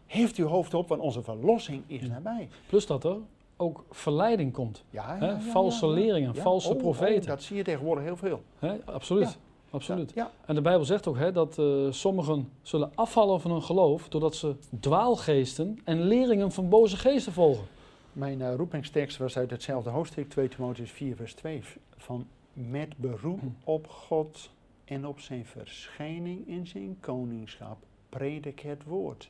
heeft 0.05 0.35
uw 0.35 0.47
hoofd 0.47 0.73
op, 0.73 0.87
want 0.87 1.01
onze 1.01 1.23
verlossing 1.23 1.83
is 1.87 2.07
nabij. 2.07 2.49
Plus 2.67 2.85
dat 2.85 3.03
er 3.03 3.17
ook 3.57 3.85
verleiding 3.89 4.53
komt. 4.53 4.83
Ja, 4.89 5.17
Hè, 5.19 5.39
valse 5.39 5.87
leringen, 5.87 6.35
valse 6.35 6.69
Oh, 6.69 6.75
oh, 6.75 6.81
profeten. 6.81 7.27
dat 7.27 7.43
zie 7.43 7.55
je 7.57 7.63
tegenwoordig 7.63 8.03
heel 8.03 8.17
veel. 8.17 8.41
Hè? 8.59 8.73
Absoluut. 8.85 9.37
Absoluut. 9.69 10.13
En 10.45 10.55
de 10.55 10.61
Bijbel 10.61 10.85
zegt 10.85 11.07
ook 11.07 11.17
hè, 11.17 11.31
dat 11.31 11.59
eh, 11.59 11.65
sommigen 11.89 12.49
zullen 12.61 12.91
afvallen 12.95 13.41
van 13.41 13.51
hun 13.51 13.61
geloof 13.63 14.09
doordat 14.09 14.35
ze 14.35 14.55
dwaalgeesten 14.79 15.79
en 15.83 16.01
leringen 16.01 16.51
van 16.51 16.69
boze 16.69 16.97
geesten 16.97 17.33
volgen. 17.33 17.65
Mijn 18.13 18.41
eh, 18.41 18.55
roepingstekst 18.55 19.17
was 19.17 19.37
uit 19.37 19.51
hetzelfde 19.51 19.89
hoofdstuk, 19.89 20.29
2 20.29 20.47
Timotheus 20.47 20.91
4, 20.91 21.15
vers 21.15 21.33
2. 21.33 21.61
Van 21.97 22.27
met 22.53 22.97
beroep 22.97 23.39
Hm. 23.39 23.45
op 23.63 23.87
God 23.87 24.49
en 24.85 25.07
op 25.07 25.19
zijn 25.19 25.45
verschijning 25.45 26.47
in 26.47 26.67
zijn 26.67 26.97
koningschap 26.99 27.77
predik 28.09 28.59
het 28.59 28.83
woord. 28.83 29.29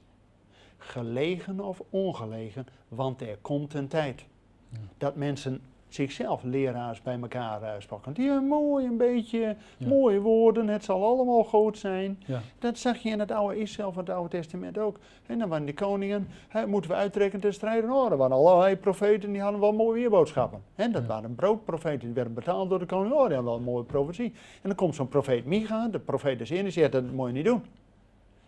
Gelegen 0.87 1.59
of 1.59 1.81
ongelegen, 1.89 2.65
want 2.87 3.21
er 3.21 3.37
komt 3.41 3.73
een 3.73 3.87
tijd 3.87 4.25
Ja. 4.69 4.77
dat 4.97 5.15
mensen 5.15 5.61
zichzelf 5.87 6.43
leraars 6.43 7.01
bij 7.01 7.17
elkaar 7.21 7.61
uh, 7.61 7.69
spakken. 7.79 8.13
Die 8.13 8.29
hebben 8.29 8.47
mooi 8.49 8.85
een 8.85 8.97
beetje, 8.97 9.55
Ja. 9.77 9.87
mooie 9.87 10.19
woorden, 10.19 10.67
het 10.67 10.83
zal 10.83 11.05
allemaal 11.05 11.43
goed 11.43 11.77
zijn. 11.77 12.19
Ja. 12.25 12.41
Dat 12.59 12.77
zag 12.77 12.97
je 12.97 13.09
in 13.09 13.19
het 13.19 13.31
oude 13.31 13.59
Israël 13.59 13.91
van 13.91 14.03
het 14.03 14.13
Oude 14.13 14.29
Testament 14.29 14.77
ook. 14.77 14.99
En 15.25 15.39
dan 15.39 15.49
waren 15.49 15.65
de 15.65 15.73
koningen, 15.73 16.27
hè, 16.47 16.67
moeten 16.67 16.91
we 16.91 16.95
uittrekken 16.97 17.39
te 17.39 17.51
strijden. 17.51 17.91
Oh, 17.91 18.11
er 18.11 18.17
waren 18.17 18.35
allerlei 18.35 18.75
profeten, 18.75 19.31
die 19.31 19.41
hadden 19.41 19.59
wel 19.59 19.73
mooie 19.73 19.99
weerboodschappen. 19.99 20.61
En 20.75 20.91
dat 20.91 21.01
Ja. 21.01 21.07
waren 21.07 21.35
broodprofeten, 21.35 21.99
die 22.05 22.13
werden 22.15 22.33
betaald 22.33 22.69
door 22.69 22.79
de 22.79 22.85
koning. 22.85 23.13
Oh, 23.13 23.25
die 23.25 23.35
hadden 23.35 23.43
wel 23.51 23.55
een 23.55 23.63
mooie 23.63 23.83
profetie. 23.83 24.33
En 24.61 24.69
dan 24.69 24.75
komt 24.75 24.95
zo'n 24.95 25.07
profeet 25.07 25.45
Micha, 25.45 25.87
de 25.87 25.99
profeet 25.99 26.37
des 26.37 26.49
Heeren, 26.49 26.65
die 26.65 26.73
zegt, 26.73 26.91
dat 26.91 27.11
moet 27.11 27.27
je 27.27 27.33
niet 27.33 27.45
doen. 27.45 27.63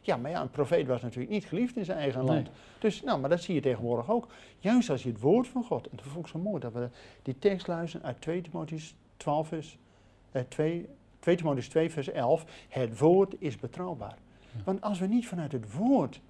Ja, 0.06 0.18
maar 0.18 0.32
ja, 0.32 0.42
een 0.42 0.50
profeet 0.50 0.88
was 0.88 1.02
natuurlijk 1.02 1.32
niet 1.32 1.46
geliefd 1.46 1.78
in 1.78 1.86
zijn 1.86 1.98
eigen 1.98 2.26
Nee. 2.26 2.30
land. 2.36 2.50
Dus, 2.80 3.02
nou, 3.02 3.20
maar 3.20 3.30
dat 3.30 3.42
zie 3.42 3.56
je 3.56 3.62
tegenwoordig 3.62 4.10
ook. 4.10 4.28
Juist 4.60 4.90
als 4.90 5.04
je 5.04 5.10
het 5.10 5.20
woord 5.20 5.48
van 5.48 5.64
God, 5.64 5.90
en 5.90 5.98
dat 5.98 6.06
vond 6.06 6.26
ik 6.26 6.32
zo 6.32 6.40
mooi, 6.40 6.60
dat 6.60 6.74
we 6.74 6.90
die 7.22 7.40
tekst 7.40 7.68
luisteren 7.68 8.06
uit 8.06 8.22
2 8.22 8.42
Timotheus 8.42 8.96
12 9.18 9.48
vers, 9.48 9.78
eh, 10.32 10.42
2, 10.48 10.88
2 11.20 11.36
Timotheus 11.36 11.68
2 11.68 11.92
vers 11.92 12.10
11. 12.12 12.46
Het 12.70 13.00
woord 13.00 13.36
is 13.40 13.58
betrouwbaar. 13.58 14.18
Ja. 14.42 14.60
Want 14.64 14.82
als 14.82 15.00
we 15.00 15.08
niet 15.08 15.28
vanuit 15.28 15.52
het 15.52 15.74
woord 15.74 16.22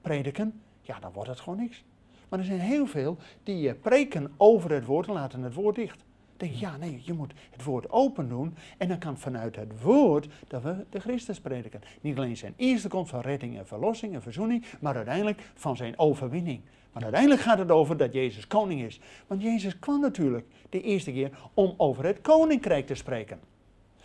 prediken, 0.00 0.60
ja, 0.80 0.98
dan 1.00 1.12
wordt 1.12 1.28
het 1.30 1.40
gewoon 1.40 1.58
niks. 1.58 1.84
Maar 2.28 2.38
er 2.38 2.44
zijn 2.44 2.60
heel 2.60 2.86
veel 2.86 3.16
die 3.42 3.68
eh, 3.68 3.74
preken 3.80 4.32
over 4.36 4.70
het 4.72 4.84
woord 4.84 5.06
en 5.06 5.12
laten 5.12 5.42
het 5.42 5.54
woord 5.54 5.74
dicht. 5.76 6.04
Denk 6.38 6.54
ja, 6.54 6.76
nee, 6.76 7.02
je 7.04 7.12
moet 7.12 7.32
het 7.50 7.64
woord 7.64 7.90
open 7.90 8.28
doen. 8.28 8.56
En 8.76 8.88
dan 8.88 8.98
kan 8.98 9.18
vanuit 9.18 9.56
het 9.56 9.82
woord 9.82 10.28
dat 10.48 10.62
we 10.62 10.84
de 10.90 11.00
Christus 11.00 11.40
prediken. 11.40 11.80
Niet 12.00 12.16
alleen 12.16 12.36
zijn 12.36 12.54
eerste 12.56 12.88
komst 12.88 13.10
van 13.10 13.20
redding 13.20 13.58
en 13.58 13.66
verlossing 13.66 14.14
en 14.14 14.22
verzoening, 14.22 14.64
maar 14.80 14.96
uiteindelijk 14.96 15.40
van 15.54 15.76
zijn 15.76 15.98
overwinning. 15.98 16.60
Want 16.92 17.04
uiteindelijk 17.04 17.42
gaat 17.42 17.58
het 17.58 17.70
over 17.70 17.96
dat 17.96 18.12
Jezus 18.12 18.46
koning 18.46 18.82
is. 18.82 19.00
Want 19.26 19.42
Jezus 19.42 19.78
kwam 19.78 20.00
natuurlijk 20.00 20.46
de 20.70 20.82
eerste 20.82 21.12
keer 21.12 21.30
om 21.54 21.74
over 21.76 22.04
het 22.04 22.20
koninkrijk 22.20 22.86
te 22.86 22.94
spreken. 22.94 23.40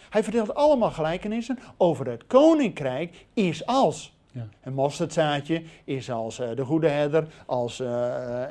Hij 0.09 0.23
vertelt 0.23 0.55
allemaal 0.55 0.91
gelijkenissen 0.91 1.59
over 1.77 2.07
het 2.07 2.27
koninkrijk 2.27 3.25
is 3.33 3.65
als. 3.65 4.17
Ja. 4.33 4.47
Een 4.61 4.73
mosterdzaadje 4.73 5.63
is 5.83 6.11
als 6.11 6.39
eh, 6.39 6.55
de 6.55 6.65
goede 6.65 6.87
herder, 6.87 7.27
als 7.45 7.79
eh, 7.79 8.43
eh, 8.43 8.49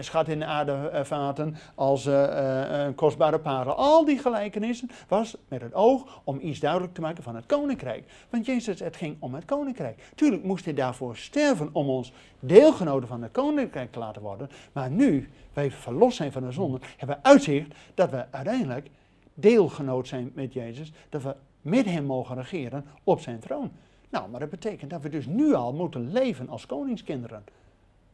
schat 0.00 0.28
in 0.28 0.38
de 0.38 0.44
aardevaten, 0.44 1.56
als 1.74 2.04
een 2.04 2.94
kostbare 2.94 3.38
parel. 3.38 3.74
Al 3.74 4.04
die 4.04 4.18
gelijkenissen 4.18 4.90
was 5.08 5.36
met 5.48 5.60
het 5.60 5.74
oog 5.74 6.20
om 6.24 6.38
iets 6.40 6.58
duidelijk 6.58 6.94
te 6.94 7.00
maken 7.00 7.22
van 7.22 7.34
het 7.34 7.46
koninkrijk. 7.46 8.04
Want 8.30 8.46
Jezus, 8.46 8.80
het 8.80 8.96
ging 8.96 9.16
om 9.18 9.34
het 9.34 9.44
koninkrijk. 9.44 10.10
Tuurlijk 10.14 10.44
moest 10.44 10.64
hij 10.64 10.74
daarvoor 10.74 11.16
sterven 11.16 11.70
om 11.72 11.88
ons 11.88 12.12
deelgenoten 12.40 13.08
van 13.08 13.22
het 13.22 13.32
koninkrijk 13.32 13.92
te 13.92 13.98
laten 13.98 14.22
worden. 14.22 14.50
Maar 14.72 14.90
nu 14.90 15.28
wij 15.52 15.70
verlost 15.70 16.16
zijn 16.16 16.32
van 16.32 16.42
de 16.42 16.52
zonde, 16.52 16.80
hebben 16.96 17.16
we 17.16 17.28
uitzicht 17.28 17.74
dat 17.94 18.10
we 18.10 18.24
uiteindelijk 18.30 18.90
deelgenoot 19.34 20.08
zijn 20.08 20.30
met 20.34 20.52
Jezus, 20.52 20.92
dat 21.08 21.22
we 21.22 21.34
met 21.60 21.84
hem 21.84 22.04
mogen 22.04 22.36
regeren 22.36 22.84
op 23.04 23.20
zijn 23.20 23.38
troon. 23.38 23.70
Nou, 24.10 24.30
maar 24.30 24.40
dat 24.40 24.50
betekent 24.50 24.90
dat 24.90 25.02
we 25.02 25.08
dus 25.08 25.26
nu 25.26 25.54
al 25.54 25.72
moeten 25.72 26.12
leven 26.12 26.48
als 26.48 26.66
koningskinderen. 26.66 27.44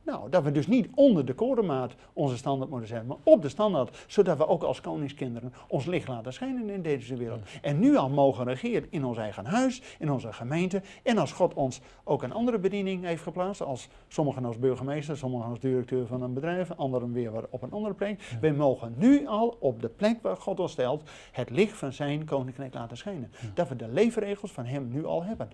Nou, 0.06 0.30
dat 0.30 0.42
we 0.42 0.52
dus 0.52 0.66
niet 0.66 0.88
onder 0.94 1.24
de 1.26 1.34
korenmaat 1.34 1.94
onze 2.12 2.36
standaard 2.36 2.70
moeten 2.70 2.88
zetten, 2.88 3.06
maar 3.06 3.16
op 3.22 3.42
de 3.42 3.48
standaard, 3.48 4.04
zodat 4.06 4.38
we 4.38 4.46
ook 4.48 4.62
als 4.62 4.80
koningskinderen 4.80 5.52
ons 5.68 5.84
licht 5.84 6.08
laten 6.08 6.32
schijnen 6.32 6.70
in 6.70 6.82
deze 6.82 7.16
wereld. 7.16 7.40
En 7.62 7.78
nu 7.78 7.96
al 7.96 8.08
mogen 8.08 8.44
regeren 8.44 8.86
in 8.90 9.04
ons 9.04 9.18
eigen 9.18 9.46
huis, 9.46 9.82
in 9.98 10.10
onze 10.10 10.32
gemeente, 10.32 10.82
en 11.02 11.18
als 11.18 11.32
God 11.32 11.54
ons 11.54 11.80
ook 12.04 12.22
een 12.22 12.32
andere 12.32 12.58
bediening 12.58 13.04
heeft 13.04 13.22
geplaatst, 13.22 13.62
als 13.62 13.88
sommigen 14.08 14.44
als 14.44 14.58
burgemeester, 14.58 15.16
sommigen 15.16 15.48
als 15.48 15.60
directeur 15.60 16.06
van 16.06 16.22
een 16.22 16.34
bedrijf, 16.34 16.70
anderen 16.76 17.12
weer 17.12 17.32
op 17.50 17.62
een 17.62 17.72
andere 17.72 17.94
plek. 17.94 18.20
Ja. 18.20 18.40
Wij 18.40 18.52
mogen 18.52 18.94
nu 18.96 19.26
al 19.26 19.56
op 19.60 19.80
de 19.80 19.88
plek 19.88 20.22
waar 20.22 20.36
God 20.36 20.60
ons 20.60 20.72
stelt, 20.72 21.10
het 21.32 21.50
licht 21.50 21.76
van 21.76 21.92
zijn 21.92 22.24
koninkrijk 22.24 22.74
laten 22.74 22.96
schijnen. 22.96 23.30
Ja. 23.40 23.48
Dat 23.54 23.68
we 23.68 23.76
de 23.76 23.88
leefregels 23.88 24.52
van 24.52 24.64
hem 24.64 24.88
nu 24.88 25.04
al 25.04 25.24
hebben 25.24 25.48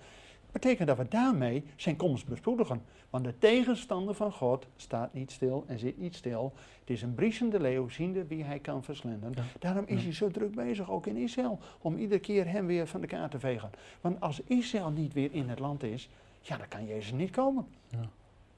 betekent 0.52 0.88
dat 0.88 0.96
we 0.96 1.08
daarmee 1.08 1.64
zijn 1.76 1.96
komst 1.96 2.26
bespoedigen. 2.26 2.82
Want 3.10 3.24
de 3.24 3.38
tegenstander 3.38 4.14
van 4.14 4.32
God 4.32 4.66
staat 4.76 5.14
niet 5.14 5.30
stil 5.30 5.64
en 5.66 5.78
zit 5.78 5.98
niet 5.98 6.14
stil. 6.16 6.52
Het 6.80 6.90
is 6.90 7.02
een 7.02 7.14
briesende 7.14 7.60
leeuw, 7.60 7.88
ziende 7.88 8.26
wie 8.26 8.44
hij 8.44 8.58
kan 8.58 8.82
verslinden. 8.84 9.32
Ja. 9.34 9.42
Daarom 9.58 9.84
is 9.86 9.96
Ja. 9.98 10.02
hij 10.02 10.12
zo 10.12 10.28
druk 10.28 10.54
bezig, 10.54 10.90
ook 10.90 11.06
in 11.06 11.16
Israël, 11.16 11.58
om 11.80 11.96
iedere 11.96 12.20
keer 12.20 12.48
hem 12.50 12.66
weer 12.66 12.86
van 12.86 13.00
de 13.00 13.06
kaart 13.06 13.30
te 13.30 13.38
vegen. 13.38 13.70
Want 14.00 14.20
als 14.20 14.40
Israël 14.46 14.90
niet 14.90 15.12
weer 15.12 15.32
in 15.32 15.48
het 15.48 15.58
land 15.58 15.82
is, 15.82 16.08
ja, 16.40 16.56
dan 16.56 16.68
kan 16.68 16.86
Jezus 16.86 17.12
niet 17.12 17.30
komen. 17.30 17.66
Ja. 17.88 18.08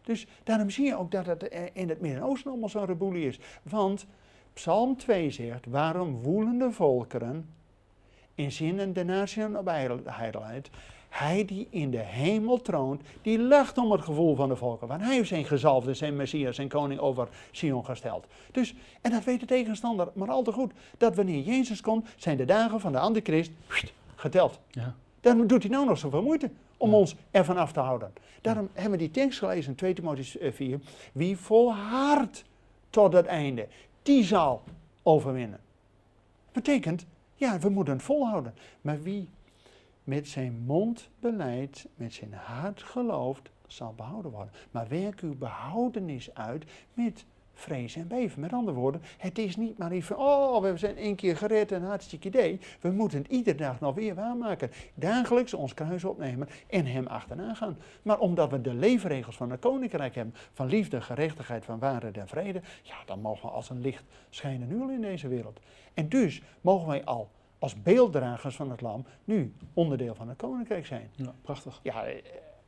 Dus 0.03 0.27
daarom 0.43 0.71
zie 0.71 0.87
je 0.87 0.97
ook 0.97 1.11
dat 1.11 1.27
het 1.27 1.49
eh, 1.49 1.63
in 1.73 1.89
het 1.89 2.01
Midden-Oosten 2.01 2.51
allemaal 2.51 2.69
zo'n 2.69 2.85
reboelie 2.87 3.27
is. 3.27 3.39
Want 3.63 4.07
Psalm 4.53 4.97
2 4.97 5.31
zegt, 5.31 5.67
waarom 5.67 6.23
woelen 6.23 6.59
de 6.59 6.71
volkeren 6.71 7.49
in 8.35 8.53
zinnen 8.53 8.93
de 8.93 9.05
natie 9.05 9.59
op 9.59 9.69
ijdelheid? 9.69 10.71
Hij 11.15 11.45
die 11.45 11.67
in 11.71 11.91
de 11.91 11.99
hemel 11.99 12.61
troont, 12.61 13.03
die 13.23 13.39
lacht 13.39 13.79
om 13.79 13.93
het 13.93 14.01
gevoel 14.03 14.35
van 14.35 14.49
de 14.49 14.57
volken. 14.57 14.89
Want 14.89 15.01
hij 15.01 15.15
heeft 15.15 15.29
zijn 15.29 15.45
gezalfde, 15.45 15.95
zijn 15.95 16.17
messias, 16.17 16.57
zijn 16.57 16.69
koning 16.69 17.01
over 17.01 17.29
Sion 17.51 17.85
gesteld. 17.85 18.27
Dus, 18.53 18.75
en 19.01 19.11
dat 19.11 19.25
weet 19.25 19.41
de 19.41 19.47
tegenstander 19.47 20.09
maar 20.15 20.31
al 20.31 20.43
te 20.43 20.53
goed. 20.53 20.73
Dat 20.99 21.15
wanneer 21.17 21.43
Jezus 21.43 21.81
komt, 21.81 22.09
zijn 22.17 22.37
de 22.37 22.45
dagen 22.45 22.81
van 22.81 22.93
de 22.93 22.99
antichrist 22.99 23.51
geteld. 24.15 24.59
Ja. 24.71 24.95
Dan 25.21 25.47
doet 25.47 25.63
hij 25.63 25.71
nou 25.73 25.87
nog 25.87 25.99
zoveel 25.99 26.23
moeite 26.23 26.51
om 26.77 26.91
Ja. 26.91 26.97
ons 26.97 27.15
ervan 27.31 27.57
af 27.57 27.73
te 27.73 27.81
houden. 27.81 28.13
Daarom 28.41 28.69
hebben 28.73 28.93
we 28.93 28.99
die 28.99 29.11
tekst 29.11 29.39
gelezen 29.39 29.71
in 29.71 29.77
2 29.77 29.95
Timotheüs 29.95 30.55
4. 30.55 30.81
Wie 31.13 31.37
volhardt 31.37 32.45
tot 32.91 33.13
het 33.13 33.27
einde, 33.27 33.69
die 34.03 34.25
zal 34.25 34.63
overwinnen. 35.03 35.61
Betekent, 36.53 37.07
ja, 37.35 37.59
we 37.59 37.69
moeten 37.69 38.01
volhouden. 38.01 38.55
Maar 38.81 39.03
wie 39.03 39.29
met 40.05 40.29
zijn 40.29 40.63
mond 40.67 41.09
beleidt, 41.21 41.87
met 41.95 42.13
zijn 42.13 42.33
hart 42.33 42.83
gelooft, 42.83 43.51
zal 43.67 43.95
behouden 43.97 44.31
worden. 44.31 44.53
Maar 44.71 44.89
werk 44.89 45.21
uw 45.21 45.37
behoudenis 45.37 46.35
uit 46.35 46.65
met 46.95 47.25
vrees 47.55 47.97
en 47.97 48.09
beven. 48.09 48.41
Met 48.41 48.53
andere 48.53 48.77
woorden, 48.77 49.03
het 49.19 49.39
is 49.39 49.57
niet 49.57 49.79
maar 49.79 49.91
even, 49.91 50.19
oh, 50.19 50.63
we 50.63 50.77
zijn 50.77 50.97
één 50.97 51.17
keer 51.17 51.37
gered 51.37 51.73
en 51.73 51.83
hartstikke 51.83 52.29
idee. 52.29 52.61
We 52.81 52.91
moeten 52.91 53.19
het 53.19 53.29
iedere 53.29 53.57
dag 53.57 53.81
nog 53.81 53.95
weer 53.95 54.15
waarmaken. 54.15 54.71
Dagelijks 54.95 55.55
ons 55.55 55.75
kruis 55.75 56.05
opnemen 56.05 56.49
en 56.67 56.87
hem 56.87 57.07
achterna 57.07 57.55
gaan. 57.55 57.79
Maar 58.03 58.19
omdat 58.19 58.51
we 58.51 58.61
de 58.61 58.75
leefregels 58.75 59.37
van 59.37 59.51
het 59.51 59.61
koninkrijk 59.61 60.15
hebben, 60.15 60.35
van 60.53 60.67
liefde, 60.67 61.01
gerechtigheid, 61.01 61.65
van 61.65 61.79
waarheid 61.79 62.17
en 62.17 62.29
vrede, 62.29 62.61
ja, 62.83 62.97
dan 63.07 63.21
mogen 63.21 63.49
we 63.49 63.55
als 63.55 63.71
een 63.71 63.81
licht 63.81 64.05
schijnen 64.31 64.69
nu 64.69 64.81
al 64.81 64.91
in 64.91 65.01
deze 65.01 65.29
wereld. 65.29 65.61
En 65.95 66.09
dus 66.09 66.43
mogen 66.61 66.89
wij 66.89 67.05
al 67.05 67.29
als 67.65 67.83
beelddragers 67.83 68.57
van 68.57 68.71
het 68.71 68.81
lam 68.81 69.05
nu 69.25 69.55
onderdeel 69.75 70.15
van 70.15 70.29
het 70.29 70.37
koninkrijk 70.37 70.87
zijn. 70.87 71.11
ja, 71.15 71.35
prachtig. 71.43 71.81
Ja, 71.83 72.05
eh, 72.05 72.23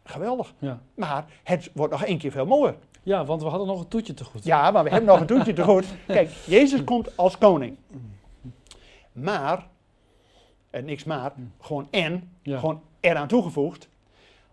geweldig. 0.05 0.55
Ja. 0.59 0.81
Maar 0.95 1.25
het 1.43 1.71
wordt 1.75 1.93
nog 1.93 2.05
één 2.05 2.19
keer 2.19 2.31
veel 2.31 2.47
mooier. 2.47 2.77
ja, 3.03 3.25
want 3.25 3.43
we 3.43 3.49
hadden 3.49 3.67
nog 3.67 3.81
een 3.81 3.89
toetje 3.89 4.15
te 4.15 4.25
goed. 4.25 4.45
Ja, 4.45 4.71
maar 4.71 4.85
we 4.85 4.91
hebben 4.91 5.09
nog 5.09 5.21
een 5.21 5.27
toetje 5.27 5.53
te 5.53 5.63
goed. 5.65 5.87
Kijk, 6.07 6.31
Jezus 6.47 6.85
komt 6.85 7.17
als 7.17 7.39
koning. 7.39 7.77
Maar, 9.13 9.67
en 10.71 10.85
niks 10.85 11.05
maar, 11.05 11.33
gewoon 11.61 11.89
en, 11.91 12.31
Ja. 12.43 12.59
gewoon 12.59 12.83
eraan 13.01 13.29
toegevoegd. 13.29 13.89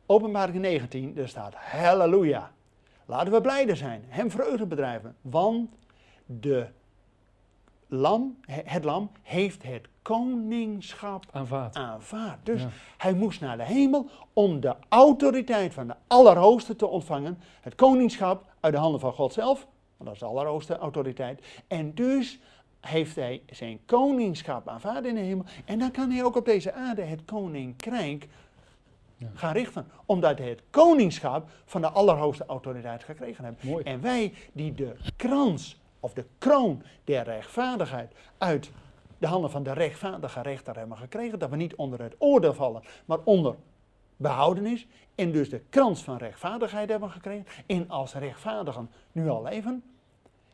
Openbaring 0.06 0.58
19, 0.60 1.18
er 1.18 1.28
staat 1.28 1.54
halleluja. 1.56 2.52
Laten 3.06 3.32
we 3.34 3.42
blijde 3.42 3.76
zijn, 3.76 4.04
hem 4.08 4.32
vreugde 4.32 4.66
bedrijven. 4.66 5.16
Want 5.22 5.70
de 6.26 6.68
lam, 7.94 8.38
he- 8.46 8.62
het 8.66 8.84
lam 8.84 9.12
heeft 9.22 9.64
het 9.64 9.88
koningschap 10.02 11.26
Aanvaard. 11.32 11.76
aanvaard. 11.76 12.46
Dus 12.46 12.62
Ja. 12.62 12.68
hij 12.98 13.14
moest 13.14 13.42
naar 13.42 13.58
de 13.58 13.64
hemel 13.64 14.10
om 14.34 14.60
de 14.60 14.76
autoriteit 14.90 15.74
van 15.74 15.88
de 15.88 15.96
Allerhoogste 16.08 16.76
te 16.76 16.88
ontvangen. 16.88 17.40
Het 17.62 17.76
koningschap 17.76 18.46
uit 18.60 18.74
de 18.74 18.80
handen 18.80 19.00
van 19.00 19.14
God 19.14 19.34
zelf, 19.34 19.60
want 19.98 20.04
dat 20.06 20.14
is 20.14 20.20
de 20.20 20.26
Allerhoogste 20.26 20.78
autoriteit. 20.78 21.64
En 21.68 21.94
dus 21.96 22.40
heeft 22.82 23.16
hij 23.16 23.42
zijn 23.52 23.80
koningschap 23.86 24.68
aanvaard 24.68 25.06
in 25.06 25.16
de 25.16 25.22
hemel. 25.22 25.46
En 25.66 25.80
dan 25.80 25.92
kan 25.92 26.10
hij 26.12 26.24
ook 26.24 26.36
op 26.36 26.46
deze 26.46 26.74
aarde 26.74 27.02
het 27.02 27.26
koninkrijk 27.26 28.28
Ja. 29.18 29.28
gaan 29.34 29.54
richten. 29.54 29.88
Omdat 30.06 30.38
hij 30.38 30.50
het 30.50 30.62
koningschap 30.70 31.50
van 31.66 31.82
de 31.82 31.90
Allerhoogste 31.90 32.46
autoriteit 32.46 33.04
gekregen 33.04 33.46
heeft. 33.46 33.64
Mooi. 33.64 33.84
En 33.84 34.02
wij 34.02 34.34
die 34.54 34.74
de 34.74 34.96
krans 35.16 35.82
of 36.04 36.14
de 36.14 36.26
kroon 36.38 36.84
der 37.04 37.24
rechtvaardigheid 37.24 38.12
uit 38.38 38.72
de 39.18 39.28
handen 39.28 39.52
van 39.52 39.64
de 39.64 39.74
rechtvaardige 39.74 40.42
rechter 40.42 40.78
hebben 40.78 40.98
gekregen, 40.98 41.40
dat 41.40 41.50
we 41.50 41.56
niet 41.56 41.76
onder 41.76 42.02
het 42.02 42.16
oordeel 42.18 42.54
vallen, 42.54 42.84
maar 43.06 43.20
onder 43.24 43.56
behoudenis 44.18 44.88
en 45.16 45.32
dus 45.32 45.50
de 45.50 45.62
krans 45.70 46.04
van 46.04 46.18
rechtvaardigheid 46.18 46.90
hebben 46.90 47.10
gekregen 47.10 47.46
en 47.66 47.90
als 47.90 48.14
rechtvaardigen 48.14 48.90
nu 49.12 49.30
al 49.30 49.44
leven 49.44 49.84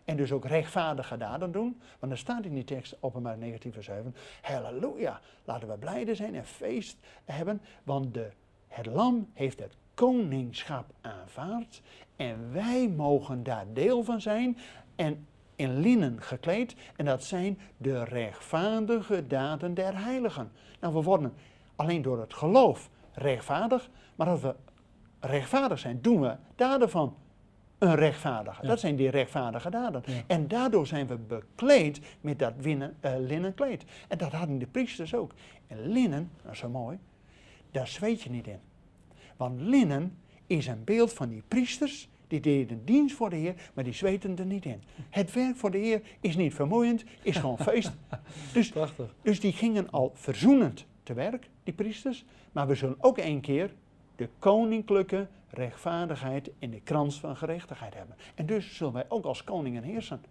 en 0.05 0.17
dus 0.17 0.31
ook 0.31 0.45
rechtvaardige 0.45 1.17
daden 1.17 1.51
doen, 1.51 1.81
want 1.99 2.11
er 2.11 2.17
staat 2.17 2.45
in 2.45 2.53
die 2.53 2.63
tekst 2.63 2.97
openbaar 2.99 3.37
19 3.37 3.73
vers 3.73 3.85
7, 3.85 4.15
halleluja, 4.41 5.19
laten 5.43 5.67
we 5.67 5.77
blijde 5.77 6.15
zijn 6.15 6.35
en 6.35 6.45
feest 6.45 6.97
hebben, 7.25 7.61
want 7.83 8.13
de, 8.13 8.29
het 8.67 8.85
lam 8.85 9.29
heeft 9.33 9.59
het 9.59 9.75
koningschap 9.93 10.85
aanvaard 11.01 11.81
en 12.15 12.53
wij 12.53 12.87
mogen 12.87 13.43
daar 13.43 13.65
deel 13.73 14.03
van 14.03 14.21
zijn 14.21 14.57
en 14.95 15.27
in 15.59 15.79
linnen 15.79 16.21
gekleed 16.21 16.75
en 16.95 17.05
dat 17.05 17.23
zijn 17.23 17.59
de 17.77 18.03
rechtvaardige 18.03 19.27
daden 19.27 19.73
der 19.73 20.03
heiligen. 20.03 20.51
Nou, 20.79 20.93
we 20.93 21.01
worden 21.01 21.33
alleen 21.75 22.01
door 22.01 22.19
het 22.19 22.33
geloof 22.33 22.89
rechtvaardig, 23.13 23.89
maar 24.15 24.27
als 24.27 24.41
we 24.41 24.55
rechtvaardig 25.19 25.79
zijn, 25.79 26.01
doen 26.01 26.21
we 26.21 26.35
daden 26.55 26.89
van 26.89 27.15
een 27.77 27.95
rechtvaardige. 27.95 28.61
Ja. 28.61 28.67
Dat 28.67 28.79
zijn 28.79 28.95
die 28.95 29.09
rechtvaardige 29.09 29.69
daden. 29.69 30.03
Ja. 30.05 30.13
En 30.27 30.47
daardoor 30.47 30.87
zijn 30.87 31.07
we 31.07 31.17
bekleed 31.17 31.99
met 32.21 32.39
dat 32.39 32.53
winnen, 32.57 32.97
eh, 32.99 33.13
linnen 33.17 33.53
kleed. 33.53 33.85
En 34.07 34.17
dat 34.17 34.31
hadden 34.31 34.57
de 34.57 34.67
priesters 34.67 35.13
ook. 35.13 35.33
En 35.67 35.87
linnen, 35.87 36.31
dat 36.43 36.51
is 36.51 36.59
zo 36.59 36.69
mooi, 36.69 36.99
daar 37.71 37.87
zweet 37.87 38.21
je 38.21 38.29
niet 38.29 38.47
in. 38.47 38.59
Want 39.37 39.61
linnen 39.61 40.17
is 40.47 40.67
een 40.67 40.83
beeld 40.83 41.13
van 41.13 41.29
die 41.29 41.43
priesters. 41.47 42.09
Die 42.29 42.39
deden 42.39 42.85
dienst 42.85 43.15
voor 43.15 43.29
de 43.29 43.35
Heer, 43.35 43.55
maar 43.73 43.83
die 43.83 43.93
zweten 43.93 44.37
er 44.37 44.45
niet 44.45 44.65
in. 44.65 44.81
Het 45.09 45.33
werk 45.33 45.55
voor 45.55 45.71
de 45.71 45.77
Heer 45.77 46.01
is 46.19 46.35
niet 46.35 46.53
vermoeiend, 46.53 47.03
is 47.21 47.37
gewoon 47.37 47.57
feest. 47.69 47.91
Dus, 48.53 48.69
Prachtig. 48.69 49.15
dus 49.21 49.39
die 49.39 49.53
gingen 49.53 49.89
al 49.89 50.11
verzoenend 50.13 50.85
te 51.03 51.13
werk, 51.13 51.49
die 51.63 51.73
priesters. 51.73 52.25
Maar 52.51 52.67
we 52.67 52.75
zullen 52.75 52.97
ook 52.99 53.17
één 53.17 53.41
keer 53.41 53.73
de 54.15 54.29
koninklijke 54.39 55.27
rechtvaardigheid 55.49 56.51
in 56.59 56.71
de 56.71 56.81
krans 56.81 57.19
van 57.19 57.37
gerechtigheid 57.37 57.93
hebben. 57.93 58.15
En 58.35 58.45
dus 58.45 58.75
zullen 58.75 58.93
wij 58.93 59.05
ook 59.07 59.25
als 59.25 59.43
koningen 59.43 59.83
heersen. 59.83 60.21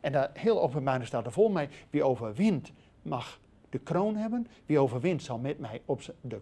En 0.00 0.12
daar 0.12 0.30
heel 0.32 0.62
openbaar 0.62 1.06
staat 1.06 1.26
er 1.26 1.32
vol 1.32 1.48
mij, 1.48 1.68
wie 1.90 2.04
overwint 2.04 2.72
mag 3.02 3.40
de 3.70 3.78
kroon 3.78 4.16
hebben. 4.16 4.46
Wie 4.66 4.78
overwint 4.78 5.22
zal 5.22 5.38
met 5.38 5.58
mij 5.58 5.80
op 5.84 6.14
de 6.20 6.40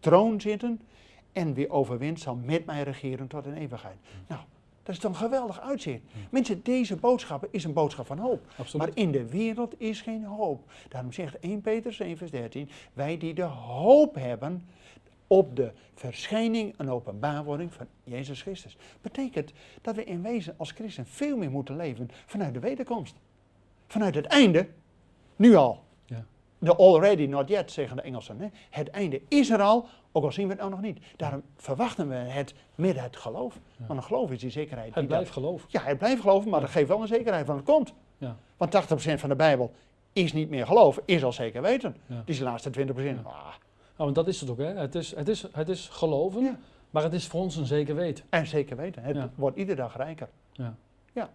troon 0.00 0.40
zitten. 0.40 0.80
En 1.38 1.54
wie 1.54 1.70
overwint 1.70 2.20
zal 2.20 2.34
met 2.34 2.66
mij 2.66 2.82
regeren 2.82 3.26
tot 3.26 3.46
in 3.46 3.54
eeuwigheid. 3.54 3.96
Nou, 4.26 4.40
dat 4.82 4.94
is 4.94 5.00
toch 5.00 5.10
een 5.10 5.16
geweldig 5.16 5.60
uitzicht. 5.60 6.02
Mensen, 6.30 6.62
deze 6.62 6.96
boodschap 6.96 7.48
is 7.50 7.64
een 7.64 7.72
boodschap 7.72 8.06
van 8.06 8.18
hoop. 8.18 8.46
Absoluut. 8.56 8.86
Maar 8.86 8.96
in 8.96 9.12
de 9.12 9.28
wereld 9.28 9.80
is 9.80 10.00
geen 10.00 10.24
hoop. 10.24 10.70
Daarom 10.88 11.12
zegt 11.12 11.38
1 11.38 11.60
Peter 11.60 11.92
7 11.92 12.16
vers 12.16 12.30
13, 12.30 12.68
wij 12.92 13.18
die 13.18 13.34
de 13.34 13.42
hoop 13.42 14.14
hebben 14.14 14.68
op 15.26 15.56
de 15.56 15.72
verschijning 15.94 16.74
en 16.76 16.90
openbaarwording 16.90 17.72
van 17.72 17.86
Jezus 18.04 18.42
Christus. 18.42 18.76
Betekent 19.00 19.52
dat 19.82 19.94
we 19.94 20.04
in 20.04 20.22
wezen 20.22 20.54
als 20.56 20.70
christen 20.70 21.06
veel 21.06 21.36
meer 21.36 21.50
moeten 21.50 21.76
leven 21.76 22.10
vanuit 22.26 22.54
de 22.54 22.60
wederkomst. 22.60 23.16
Vanuit 23.86 24.14
het 24.14 24.26
einde, 24.26 24.68
nu 25.36 25.54
al. 25.54 25.84
De 26.58 26.76
already 26.76 27.26
not 27.26 27.48
yet, 27.48 27.70
zeggen 27.72 27.96
de 27.96 28.02
Engelsen. 28.02 28.40
Hè? 28.40 28.46
Het 28.70 28.90
einde 28.90 29.20
is 29.28 29.50
er 29.50 29.60
al, 29.62 29.86
ook 30.12 30.24
al 30.24 30.32
zien 30.32 30.44
we 30.44 30.50
het 30.52 30.58
nou 30.60 30.70
nog 30.72 30.80
niet. 30.80 30.98
Daarom 31.16 31.42
verwachten 31.56 32.08
we 32.08 32.14
het 32.14 32.54
met 32.74 33.00
het 33.00 33.16
geloof. 33.16 33.58
Want 33.86 33.98
een 34.00 34.04
geloof 34.06 34.30
is 34.30 34.38
die 34.40 34.50
zekerheid. 34.50 34.86
Het 34.88 34.94
die 34.96 35.06
blijft 35.06 35.24
dat- 35.24 35.34
geloof. 35.34 35.64
ja, 35.68 35.82
het 35.82 35.98
blijft 35.98 36.20
geloven, 36.20 36.50
maar 36.50 36.60
dat 36.60 36.70
geeft 36.70 36.88
wel 36.88 37.00
een 37.00 37.06
zekerheid 37.08 37.46
van 37.46 37.56
het 37.56 37.64
komt. 37.64 37.92
Ja. 38.18 38.36
Want 38.56 38.70
80% 38.70 39.20
van 39.20 39.28
de 39.28 39.36
Bijbel 39.36 39.72
is 40.12 40.32
niet 40.32 40.50
meer 40.50 40.66
geloof, 40.66 41.00
is 41.04 41.24
al 41.24 41.32
zeker 41.32 41.62
weten. 41.62 41.96
Dus 42.24 42.38
de 42.38 42.44
laatste 42.44 42.70
20%. 42.70 43.20
Ja. 43.24 43.30
ah, 43.30 43.46
Oh, 43.96 44.04
want 44.04 44.14
dat 44.14 44.28
is 44.28 44.40
het 44.40 44.50
ook, 44.50 44.58
hè? 44.58 44.64
Het 44.74 44.94
is, 44.94 45.14
het 45.16 45.28
is, 45.28 45.44
het 45.52 45.68
is 45.68 45.88
geloven, 45.88 46.58
maar 46.90 47.02
het 47.02 47.12
is 47.12 47.26
voor 47.26 47.40
ons 47.40 47.56
een 47.56 47.66
zeker 47.66 47.94
weten. 47.94 48.24
en 48.28 48.46
zeker 48.46 48.76
weten, 48.76 49.02
het 49.02 49.16
wordt 49.34 49.56
iedere 49.56 49.76
dag 49.76 49.96
rijker. 49.96 50.28
Ja. 50.52 50.74
Ja. 51.12 51.30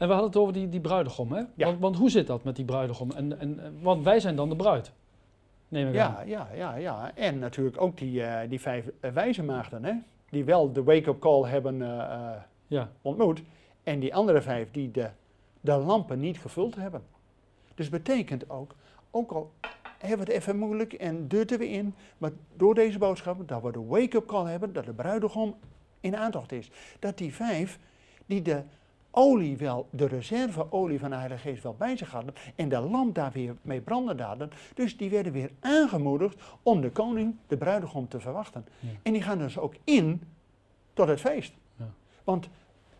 En 0.00 0.06
we 0.06 0.12
hadden 0.12 0.30
het 0.30 0.36
over 0.40 0.52
die, 0.52 0.68
die 0.68 0.80
bruidegom, 0.80 1.32
hè? 1.32 1.38
Ja. 1.54 1.66
Want, 1.66 1.78
want 1.78 1.96
hoe 1.96 2.10
zit 2.10 2.26
dat 2.26 2.44
met 2.44 2.56
die 2.56 2.64
bruidegom? 2.64 3.10
En, 3.10 3.40
en, 3.40 3.78
want 3.82 4.04
wij 4.04 4.20
zijn 4.20 4.36
dan 4.36 4.48
de 4.48 4.56
bruid. 4.56 4.92
Neem 5.68 5.88
ik 5.88 5.98
aan. 5.98 6.28
Ja, 6.28 6.48
ja, 6.54 6.54
ja, 6.54 6.74
ja. 6.76 7.14
En 7.14 7.38
natuurlijk 7.38 7.80
ook 7.80 7.98
die, 7.98 8.22
eh, 8.22 8.48
die 8.48 8.60
vijf 8.60 8.90
eh, 9.00 9.10
wijze 9.10 9.42
maagden, 9.42 9.84
hè? 9.84 9.92
die 10.30 10.44
wel 10.44 10.72
de 10.72 10.82
wake-up 10.82 11.20
call 11.20 11.42
hebben 11.42 11.82
eh, 11.82 12.30
Ja. 12.66 12.90
ontmoet. 13.02 13.42
En 13.82 14.00
die 14.00 14.14
andere 14.14 14.42
vijf 14.42 14.70
die 14.70 14.90
de, 14.90 15.08
de 15.60 15.72
lampen 15.76 16.20
niet 16.20 16.38
gevuld 16.38 16.74
hebben. 16.76 17.02
Dus 17.74 17.88
betekent 17.88 18.50
ook, 18.50 18.74
ook 19.10 19.30
al 19.32 19.50
hebben 19.98 20.26
we 20.26 20.32
het 20.32 20.42
even 20.42 20.56
moeilijk 20.56 20.92
en 20.92 21.28
dutten 21.28 21.58
we 21.58 21.68
in, 21.68 21.94
maar 22.18 22.30
door 22.56 22.74
deze 22.74 22.98
boodschap 22.98 23.48
dat 23.48 23.62
we 23.62 23.72
de 23.72 23.84
wake-up 23.84 24.26
call 24.26 24.50
hebben, 24.50 24.72
dat 24.72 24.84
de 24.84 24.92
bruidegom 24.92 25.54
in 26.00 26.16
aantocht 26.16 26.52
is. 26.52 26.70
Dat 26.98 27.18
die 27.18 27.34
vijf, 27.34 27.78
die 28.26 28.42
de 28.42 28.62
olie 29.10 29.56
wel, 29.56 29.88
de 29.90 30.06
reserveolie 30.06 30.98
van 30.98 31.10
de 31.10 31.16
Heilige 31.16 31.48
Geest 31.48 31.62
wel 31.62 31.74
bij 31.74 31.96
zich 31.96 32.10
hadden 32.10 32.34
en 32.56 32.68
de 32.68 32.80
lamp 32.80 33.14
daar 33.14 33.32
weer 33.32 33.56
mee 33.62 33.80
branden 33.80 34.20
hadden, 34.20 34.50
dus 34.74 34.96
die 34.96 35.10
werden 35.10 35.32
weer 35.32 35.50
aangemoedigd 35.60 36.42
om 36.62 36.80
de 36.80 36.90
koning, 36.90 37.36
de 37.46 37.56
bruidegom 37.56 38.08
te 38.08 38.20
verwachten. 38.20 38.66
Ja. 38.78 38.88
En 39.02 39.12
die 39.12 39.22
gaan 39.22 39.38
dus 39.38 39.58
ook 39.58 39.74
in 39.84 40.22
tot 40.92 41.08
het 41.08 41.20
feest. 41.20 41.52
Ja. 41.76 41.90
Want 42.24 42.48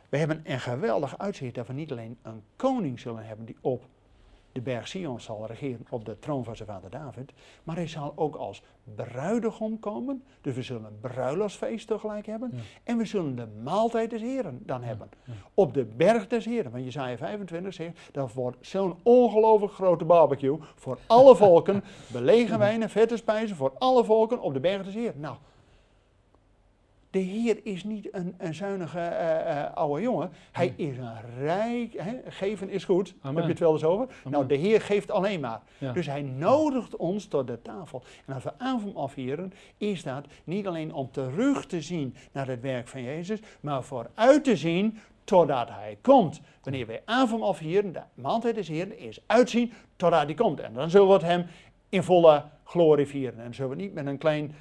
we 0.09 0.17
hebben 0.17 0.41
een 0.45 0.61
geweldig 0.61 1.19
uitzicht 1.19 1.55
dat 1.55 1.67
we 1.67 1.73
niet 1.73 1.91
alleen 1.91 2.19
een 2.23 2.43
koning 2.57 3.01
zullen 3.01 3.27
hebben 3.27 3.47
die 3.47 3.57
op 3.61 3.85
de 4.53 4.61
berg 4.61 4.89
Sion 4.89 5.21
zal 5.21 5.47
regeren 5.47 5.87
op 5.91 6.05
de 6.05 6.19
troon 6.19 6.45
van 6.45 6.57
zijn 6.57 6.69
vader 6.69 6.91
David, 6.91 7.33
maar 7.65 7.77
hij 7.77 7.89
zal 7.89 8.13
ook 8.17 8.37
als 8.37 8.63
bruidegom 8.95 9.79
komen. 9.81 10.25
Dus 10.41 10.55
we 10.55 10.63
zullen 10.63 10.85
een 10.85 11.01
bruiloftsfeest 11.01 11.87
tegelijk 11.87 12.27
hebben. 12.27 12.51
Ja. 12.53 12.61
En 12.85 12.97
we 12.99 13.05
zullen 13.05 13.37
de 13.37 13.47
maaltijd 13.63 14.11
des 14.11 14.21
Heren 14.21 14.63
dan 14.67 14.83
hebben. 14.83 15.09
ja. 15.25 15.33
Op 15.55 15.75
de 15.75 15.85
berg 15.85 16.27
des 16.27 16.45
Heren. 16.45 16.71
Want 16.71 16.85
Jezaja 16.85 17.17
25 17.17 17.75
zegt, 17.75 17.99
dat 18.13 18.33
wordt 18.33 18.57
zo'n 18.61 18.97
ongelooflijk 19.03 19.73
grote 19.73 20.05
barbecue 20.05 20.59
voor 20.75 20.99
alle 21.07 21.37
volken. 21.37 21.85
Belegen 22.13 22.59
wijnen, 22.59 22.91
vette 22.91 23.17
spijzen 23.17 23.57
voor 23.57 23.73
alle 23.79 24.05
volken 24.05 24.41
op 24.41 24.53
de 24.53 24.61
berg 24.61 24.85
des 24.85 24.95
Heren. 24.95 25.21
Nou, 25.21 25.37
de 27.11 27.19
Heer 27.19 27.61
is 27.63 27.85
niet 27.85 28.09
een, 28.15 28.35
een 28.39 28.55
zuinige 28.55 29.01
eh, 29.01 29.75
oude 29.75 30.03
jongen. 30.03 30.31
Hij 30.53 30.73
is 30.77 30.99
een 30.99 31.39
rijk, 31.39 31.93
hè, 31.97 32.17
geven 32.29 32.69
is 32.69 32.85
goed. 32.85 33.15
Heb 33.21 33.37
je 33.37 33.43
het 33.43 33.59
wel 33.59 33.73
eens 33.73 33.85
over? 33.85 34.07
Nou, 34.29 34.47
de 34.47 34.55
Heer 34.55 34.81
geeft 34.81 35.11
alleen 35.11 35.41
maar. 35.41 35.61
Ja. 35.79 35.93
Dus 35.93 36.07
hij 36.07 36.23
nodigt 36.23 36.97
ons 36.97 37.27
tot 37.27 37.47
de 37.47 37.63
tafel. 37.63 38.03
En 38.27 38.35
als 38.35 38.45
we 38.45 38.53
avond 38.59 38.97
afvieren, 38.97 39.53
is 39.77 40.03
dat 40.03 40.27
niet 40.45 40.67
alleen 40.67 40.95
om 40.95 41.11
terug 41.11 41.67
te 41.67 41.81
zien 41.81 42.15
naar 42.33 42.47
het 42.47 42.61
werk 42.61 42.89
van 42.89 43.03
Jezus, 43.03 43.41
maar 43.61 43.83
vooruit 43.83 44.45
te 44.45 44.57
zien 44.57 44.99
totdat 45.25 45.69
hij 45.69 45.99
komt. 46.01 46.41
Wanneer 46.63 46.87
wij 46.87 47.03
avond 47.05 47.43
afvieren, 47.43 47.93
de 47.93 48.03
maaltijd 48.15 48.55
des 48.55 48.69
Heeren, 48.69 48.99
is 48.99 49.21
uitzien 49.27 49.73
totdat 49.97 50.23
hij 50.23 50.35
komt. 50.35 50.61
En 50.61 50.75
dan 50.75 50.91
zullen 50.91 51.07
we 51.07 51.13
het 51.13 51.23
hem 51.23 51.47
in 51.89 52.03
volle 52.03 52.45
glorie 52.65 53.07
vieren. 53.07 53.41
En 53.41 53.55
zullen 53.55 53.71
we 53.71 53.83
niet 53.83 53.95
met 53.95 54.07
een 54.07 54.19
klein 54.19 54.55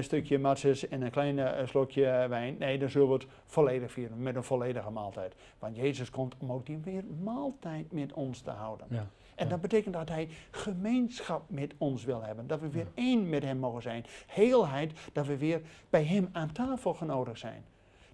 stukje 0.00 0.38
matzes 0.38 0.88
en 0.88 1.02
een 1.02 1.10
klein 1.10 1.38
eh, 1.38 1.66
slokje 1.66 2.06
eh, 2.06 2.28
wijn. 2.28 2.56
Nee, 2.58 2.78
dan 2.78 2.88
zullen 2.88 3.08
we 3.08 3.14
het 3.14 3.26
volledig 3.44 3.92
vieren, 3.92 4.22
met 4.22 4.36
een 4.36 4.44
volledige 4.44 4.90
maaltijd. 4.90 5.34
Want 5.58 5.76
Jezus 5.76 6.10
komt 6.10 6.34
om 6.38 6.52
ook 6.52 6.66
die 6.66 6.78
weer 6.78 7.04
maaltijd 7.22 7.92
met 7.92 8.12
ons 8.12 8.40
te 8.40 8.50
houden. 8.50 8.86
Ja. 8.90 9.06
En 9.34 9.48
dat 9.48 9.60
betekent 9.60 9.94
dat 9.94 10.08
hij 10.08 10.28
gemeenschap 10.50 11.50
met 11.50 11.74
ons 11.78 12.04
wil 12.04 12.22
hebben. 12.22 12.46
Dat 12.46 12.60
we 12.60 12.68
weer 12.68 12.86
één 12.94 13.28
met 13.28 13.42
hem 13.42 13.58
mogen 13.58 13.82
zijn. 13.82 14.04
Heelheid, 14.26 14.92
dat 15.12 15.26
we 15.26 15.36
weer 15.36 15.60
bij 15.90 16.04
hem 16.04 16.28
aan 16.32 16.52
tafel 16.52 16.94
genodigd 16.94 17.38
zijn. 17.38 17.64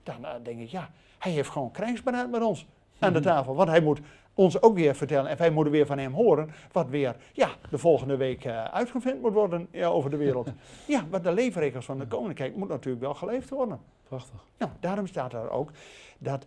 Dan 0.03 0.25
eh, 0.25 0.35
denk 0.43 0.61
ik, 0.61 0.69
ja, 0.69 0.91
hij 1.19 1.33
heeft 1.33 1.51
gewoon 1.51 1.71
krijgsberaad 1.71 2.31
met 2.31 2.43
ons 2.43 2.67
aan 2.99 3.13
de 3.13 3.21
tafel. 3.21 3.55
Want 3.55 3.69
hij 3.69 3.81
moet 3.81 4.01
ons 4.35 4.63
ook 4.63 4.75
weer 4.75 4.95
vertellen. 4.95 5.31
En 5.31 5.37
wij 5.37 5.51
moeten 5.51 5.73
weer 5.73 5.87
van 5.87 5.99
hem 5.99 6.13
horen. 6.13 6.51
Wat 6.73 6.89
weer, 6.89 7.17
ja, 7.33 7.51
de 7.71 7.79
volgende 7.79 8.17
week 8.17 8.45
eh 8.45 8.65
uitgevindt 8.65 9.21
moet 9.21 9.33
worden 9.33 9.69
ja, 9.71 9.89
over 9.89 10.11
de 10.11 10.17
wereld. 10.17 10.53
ja, 10.87 11.07
want 11.11 11.25
de 11.25 11.33
leefregels 11.33 11.85
van 11.85 11.99
de 11.99 12.07
koninkrijk 12.07 12.57
moet 12.57 12.69
natuurlijk 12.69 13.05
wel 13.05 13.15
geleefd 13.15 13.51
worden. 13.51 13.81
Prachtig. 14.03 14.45
Nou, 14.59 14.71
daarom 14.81 15.07
staat 15.07 15.33
er 15.33 15.51
ook 15.51 15.71
dat 16.19 16.47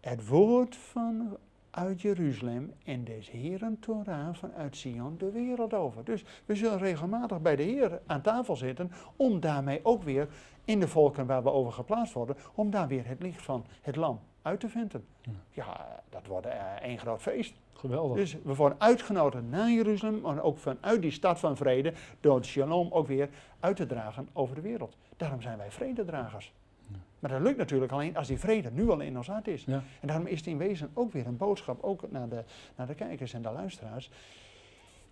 het 0.00 0.28
woord 0.28 0.76
van 0.76 1.36
uit 1.70 2.00
Jeruzalem 2.00 2.72
en 2.84 3.04
des 3.04 3.30
Heren 3.30 3.78
Torah 3.80 4.34
vanuit 4.34 4.76
Sion 4.76 5.14
de 5.18 5.30
wereld 5.30 5.74
over. 5.74 6.04
Dus 6.04 6.24
we 6.44 6.54
zullen 6.54 6.78
regelmatig 6.78 7.40
bij 7.40 7.56
de 7.56 7.62
Heer 7.62 8.00
aan 8.06 8.22
tafel 8.22 8.56
zitten 8.56 8.92
om 9.16 9.40
daarmee 9.40 9.80
ook 9.82 10.02
weer 10.02 10.28
in 10.64 10.80
de 10.80 10.88
volken 10.88 11.26
waar 11.26 11.42
we 11.42 11.50
over 11.50 11.72
geplaatst 11.72 12.12
worden, 12.12 12.36
om 12.54 12.70
daar 12.70 12.88
weer 12.88 13.06
het 13.06 13.22
licht 13.22 13.42
van 13.42 13.64
het 13.82 13.96
lam 13.96 14.20
uit 14.44 14.60
te 14.60 14.68
vinden. 14.68 15.04
Ja. 15.20 15.32
Ja, 15.50 16.02
dat 16.08 16.26
wordt 16.26 16.46
eh, 16.46 16.60
één 16.82 16.98
groot 16.98 17.22
feest. 17.22 17.54
Geweldig. 17.72 18.16
Dus 18.16 18.36
we 18.42 18.54
worden 18.54 18.80
uitgenodigd 18.80 19.44
naar 19.50 19.70
Jeruzalem, 19.70 20.20
maar 20.20 20.42
ook 20.42 20.58
vanuit 20.58 21.02
die 21.02 21.10
stad 21.10 21.38
van 21.38 21.56
vrede, 21.56 21.92
door 22.20 22.34
het 22.34 22.46
shalom 22.46 22.92
ook 22.92 23.06
weer 23.06 23.28
uit 23.60 23.76
te 23.76 23.86
dragen 23.86 24.28
over 24.32 24.54
de 24.54 24.60
wereld. 24.60 24.96
Daarom 25.16 25.42
zijn 25.42 25.58
wij 25.58 25.70
vrededragers. 25.70 26.52
Ja. 26.88 26.96
Maar 27.18 27.30
dat 27.30 27.40
lukt 27.40 27.56
natuurlijk 27.56 27.92
alleen 27.92 28.16
als 28.16 28.26
die 28.26 28.38
vrede 28.38 28.70
nu 28.70 28.90
al 28.90 29.00
in 29.00 29.16
ons 29.16 29.26
hart 29.26 29.48
is. 29.48 29.64
Ja. 29.64 29.82
En 30.00 30.08
daarom 30.08 30.26
is 30.26 30.38
het 30.38 30.46
in 30.46 30.58
wezen 30.58 30.90
ook 30.94 31.12
weer 31.12 31.26
een 31.26 31.36
boodschap, 31.36 31.82
ook 31.82 32.10
naar 32.10 32.28
de, 32.28 32.44
naar 32.76 32.86
de 32.86 32.94
kijkers 32.94 33.32
en 33.32 33.42
de 33.42 33.50
luisteraars. 33.50 34.10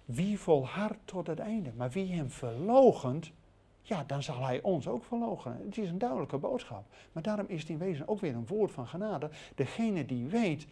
Wie 0.04 0.38
volhardt 0.38 0.98
tot 1.04 1.26
het 1.26 1.38
einde, 1.38 1.72
maar 1.76 1.90
wie 1.90 2.12
hem 2.12 2.30
verlogent, 2.30 3.32
ja, 3.82 4.04
dan 4.06 4.22
zal 4.22 4.44
hij 4.44 4.62
ons 4.62 4.88
ook 4.88 5.04
verloochenen. 5.04 5.60
Het 5.64 5.78
is 5.78 5.88
een 5.88 5.98
duidelijke 5.98 6.38
boodschap. 6.38 6.84
Maar 7.12 7.22
daarom 7.22 7.46
is 7.48 7.60
het 7.60 7.68
in 7.70 7.78
wezen 7.78 8.08
ook 8.08 8.20
weer 8.20 8.34
een 8.34 8.46
woord 8.46 8.70
van 8.70 8.86
genade. 8.86 9.30
Degene 9.54 10.06
die 10.06 10.26
weet 10.26 10.66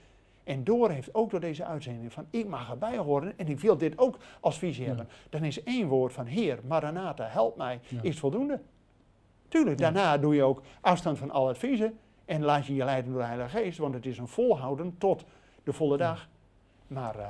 en 0.45 0.65
doorheeft, 0.65 1.15
ook 1.15 1.31
door 1.31 1.41
deze 1.41 1.65
uitzending, 1.65 2.13
van 2.13 2.27
ik 2.31 2.47
mag 2.49 2.71
erbij 2.71 2.97
horen 2.97 3.39
en 3.39 3.49
ik 3.49 3.61
wil 3.61 3.77
dit 3.77 3.99
ook 3.99 4.17
als 4.41 4.59
visie 4.59 4.83
Ja. 4.83 4.89
hebben. 4.89 5.09
Dan 5.31 5.45
is 5.45 5.63
één 5.63 5.89
woord 5.89 6.13
van 6.13 6.27
Heer, 6.27 6.59
Maranatha, 6.67 7.25
help 7.27 7.57
mij, 7.57 7.81
Ja. 7.89 8.03
is 8.03 8.19
voldoende. 8.19 8.61
Tuurlijk, 9.49 9.79
daarna 9.79 10.19
doe 10.19 10.35
je 10.35 10.43
ook 10.43 10.63
afstand 10.81 11.19
van 11.19 11.31
al 11.31 11.49
adviezen 11.49 11.99
en 12.25 12.43
laat 12.43 12.67
je 12.67 12.75
je 12.75 12.85
leiden 12.85 13.11
door 13.13 13.21
de 13.21 13.27
Heilige 13.27 13.59
Geest, 13.59 13.79
want 13.79 13.95
het 13.95 14.07
is 14.07 14.19
een 14.19 14.29
volhouden 14.29 14.95
tot 14.99 15.25
de 15.65 15.73
volle 15.73 15.97
dag. 15.97 16.29
Maar 16.87 17.19
eh, 17.19 17.29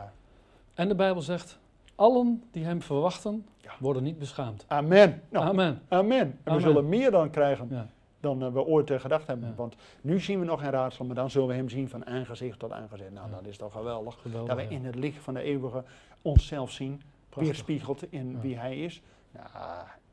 En 0.75 0.88
de 0.88 0.95
Bijbel 0.95 1.23
zegt, 1.23 1.59
allen 2.01 2.43
die 2.51 2.65
hem 2.65 2.83
verwachten, 2.83 3.47
worden 3.79 4.03
niet 4.03 4.19
beschaamd. 4.19 4.65
amen. 4.69 5.23
Nou, 5.29 5.47
Amen. 5.47 5.83
amen. 5.89 6.39
En 6.45 6.55
we 6.55 6.61
zullen 6.61 6.89
meer 6.89 7.11
dan 7.11 7.31
krijgen 7.31 7.67
Ja. 7.71 7.87
dan 8.21 8.43
eh, 8.43 8.53
we 8.53 8.65
ooit 8.67 8.91
eh, 8.91 9.01
gedacht 9.01 9.27
hebben. 9.27 9.49
Ja. 9.49 9.55
Want 9.55 9.77
nu 10.01 10.21
zien 10.21 10.39
we 10.39 10.45
nog 10.45 10.61
geen 10.61 10.71
raadsel, 10.71 11.05
maar 11.05 11.15
dan 11.15 11.31
zullen 11.31 11.49
we 11.49 11.55
hem 11.55 11.69
zien 11.69 11.89
van 11.89 12.07
aangezicht 12.07 12.59
tot 12.59 12.73
aangezicht. 12.73 13.11
Nou, 13.11 13.29
Ja. 13.31 13.37
dat 13.37 13.47
is 13.47 13.57
toch 13.57 13.73
geweldig. 13.73 14.19
Geweldig. 14.21 14.55
Dat 14.57 14.67
we 14.69 14.75
in 14.75 14.85
het 14.85 14.95
licht 14.95 15.23
van 15.23 15.35
de 15.35 15.43
eeuwige 15.43 15.85
onszelf 16.23 16.71
zien, 16.71 17.03
weerspiegeld 17.35 18.13
in 18.13 18.41
wie 18.41 18.57
hij 18.59 18.79
is. 18.81 19.03
Nou, 19.33 19.47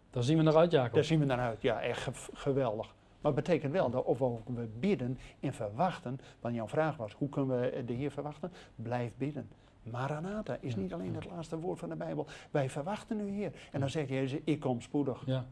Daar 0.10 0.24
zien 0.24 0.38
we 0.38 0.44
naar 0.44 0.56
uit, 0.58 0.72
Jacob. 0.72 0.94
daar 0.94 1.04
zien 1.04 1.20
we 1.20 1.26
naar 1.26 1.40
uit. 1.40 1.62
Ja, 1.62 1.82
echt 1.82 2.02
ge- 2.02 2.30
geweldig. 2.34 2.96
Maar 3.22 3.32
het 3.36 3.44
betekent 3.46 3.72
wel 3.72 3.90
dat 3.90 4.04
of 4.04 4.20
we- 4.20 4.38
we 4.56 4.70
bidden 4.80 5.18
en 5.40 5.54
verwachten, 5.54 6.20
want 6.40 6.56
jouw 6.56 6.68
vraag 6.68 6.98
was, 6.98 7.14
hoe 7.14 7.30
kunnen 7.30 7.60
we 7.62 7.84
de 7.86 7.94
Heer 7.94 8.12
verwachten? 8.12 8.52
Blijf 8.76 9.12
bidden. 9.18 9.50
Maranatha 9.92 10.58
is 10.60 10.76
niet 10.76 10.94
alleen 10.94 11.16
het 11.16 11.26
laatste 11.26 11.60
woord 11.60 11.80
van 11.80 11.90
de 11.90 11.96
Bijbel. 11.96 12.28
Wij 12.52 12.70
verwachten 12.70 13.20
u 13.20 13.32
Heer. 13.32 13.52
En 13.72 13.80
dan 13.80 13.90
zegt 13.90 14.10
Jezus, 14.10 14.40
ik 14.44 14.60
kom 14.60 14.82
spoedig. 14.82 15.26
Ja. 15.26 15.46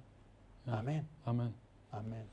Amen. 0.65 1.07
Amen. 1.23 1.55
Amen. 1.89 2.27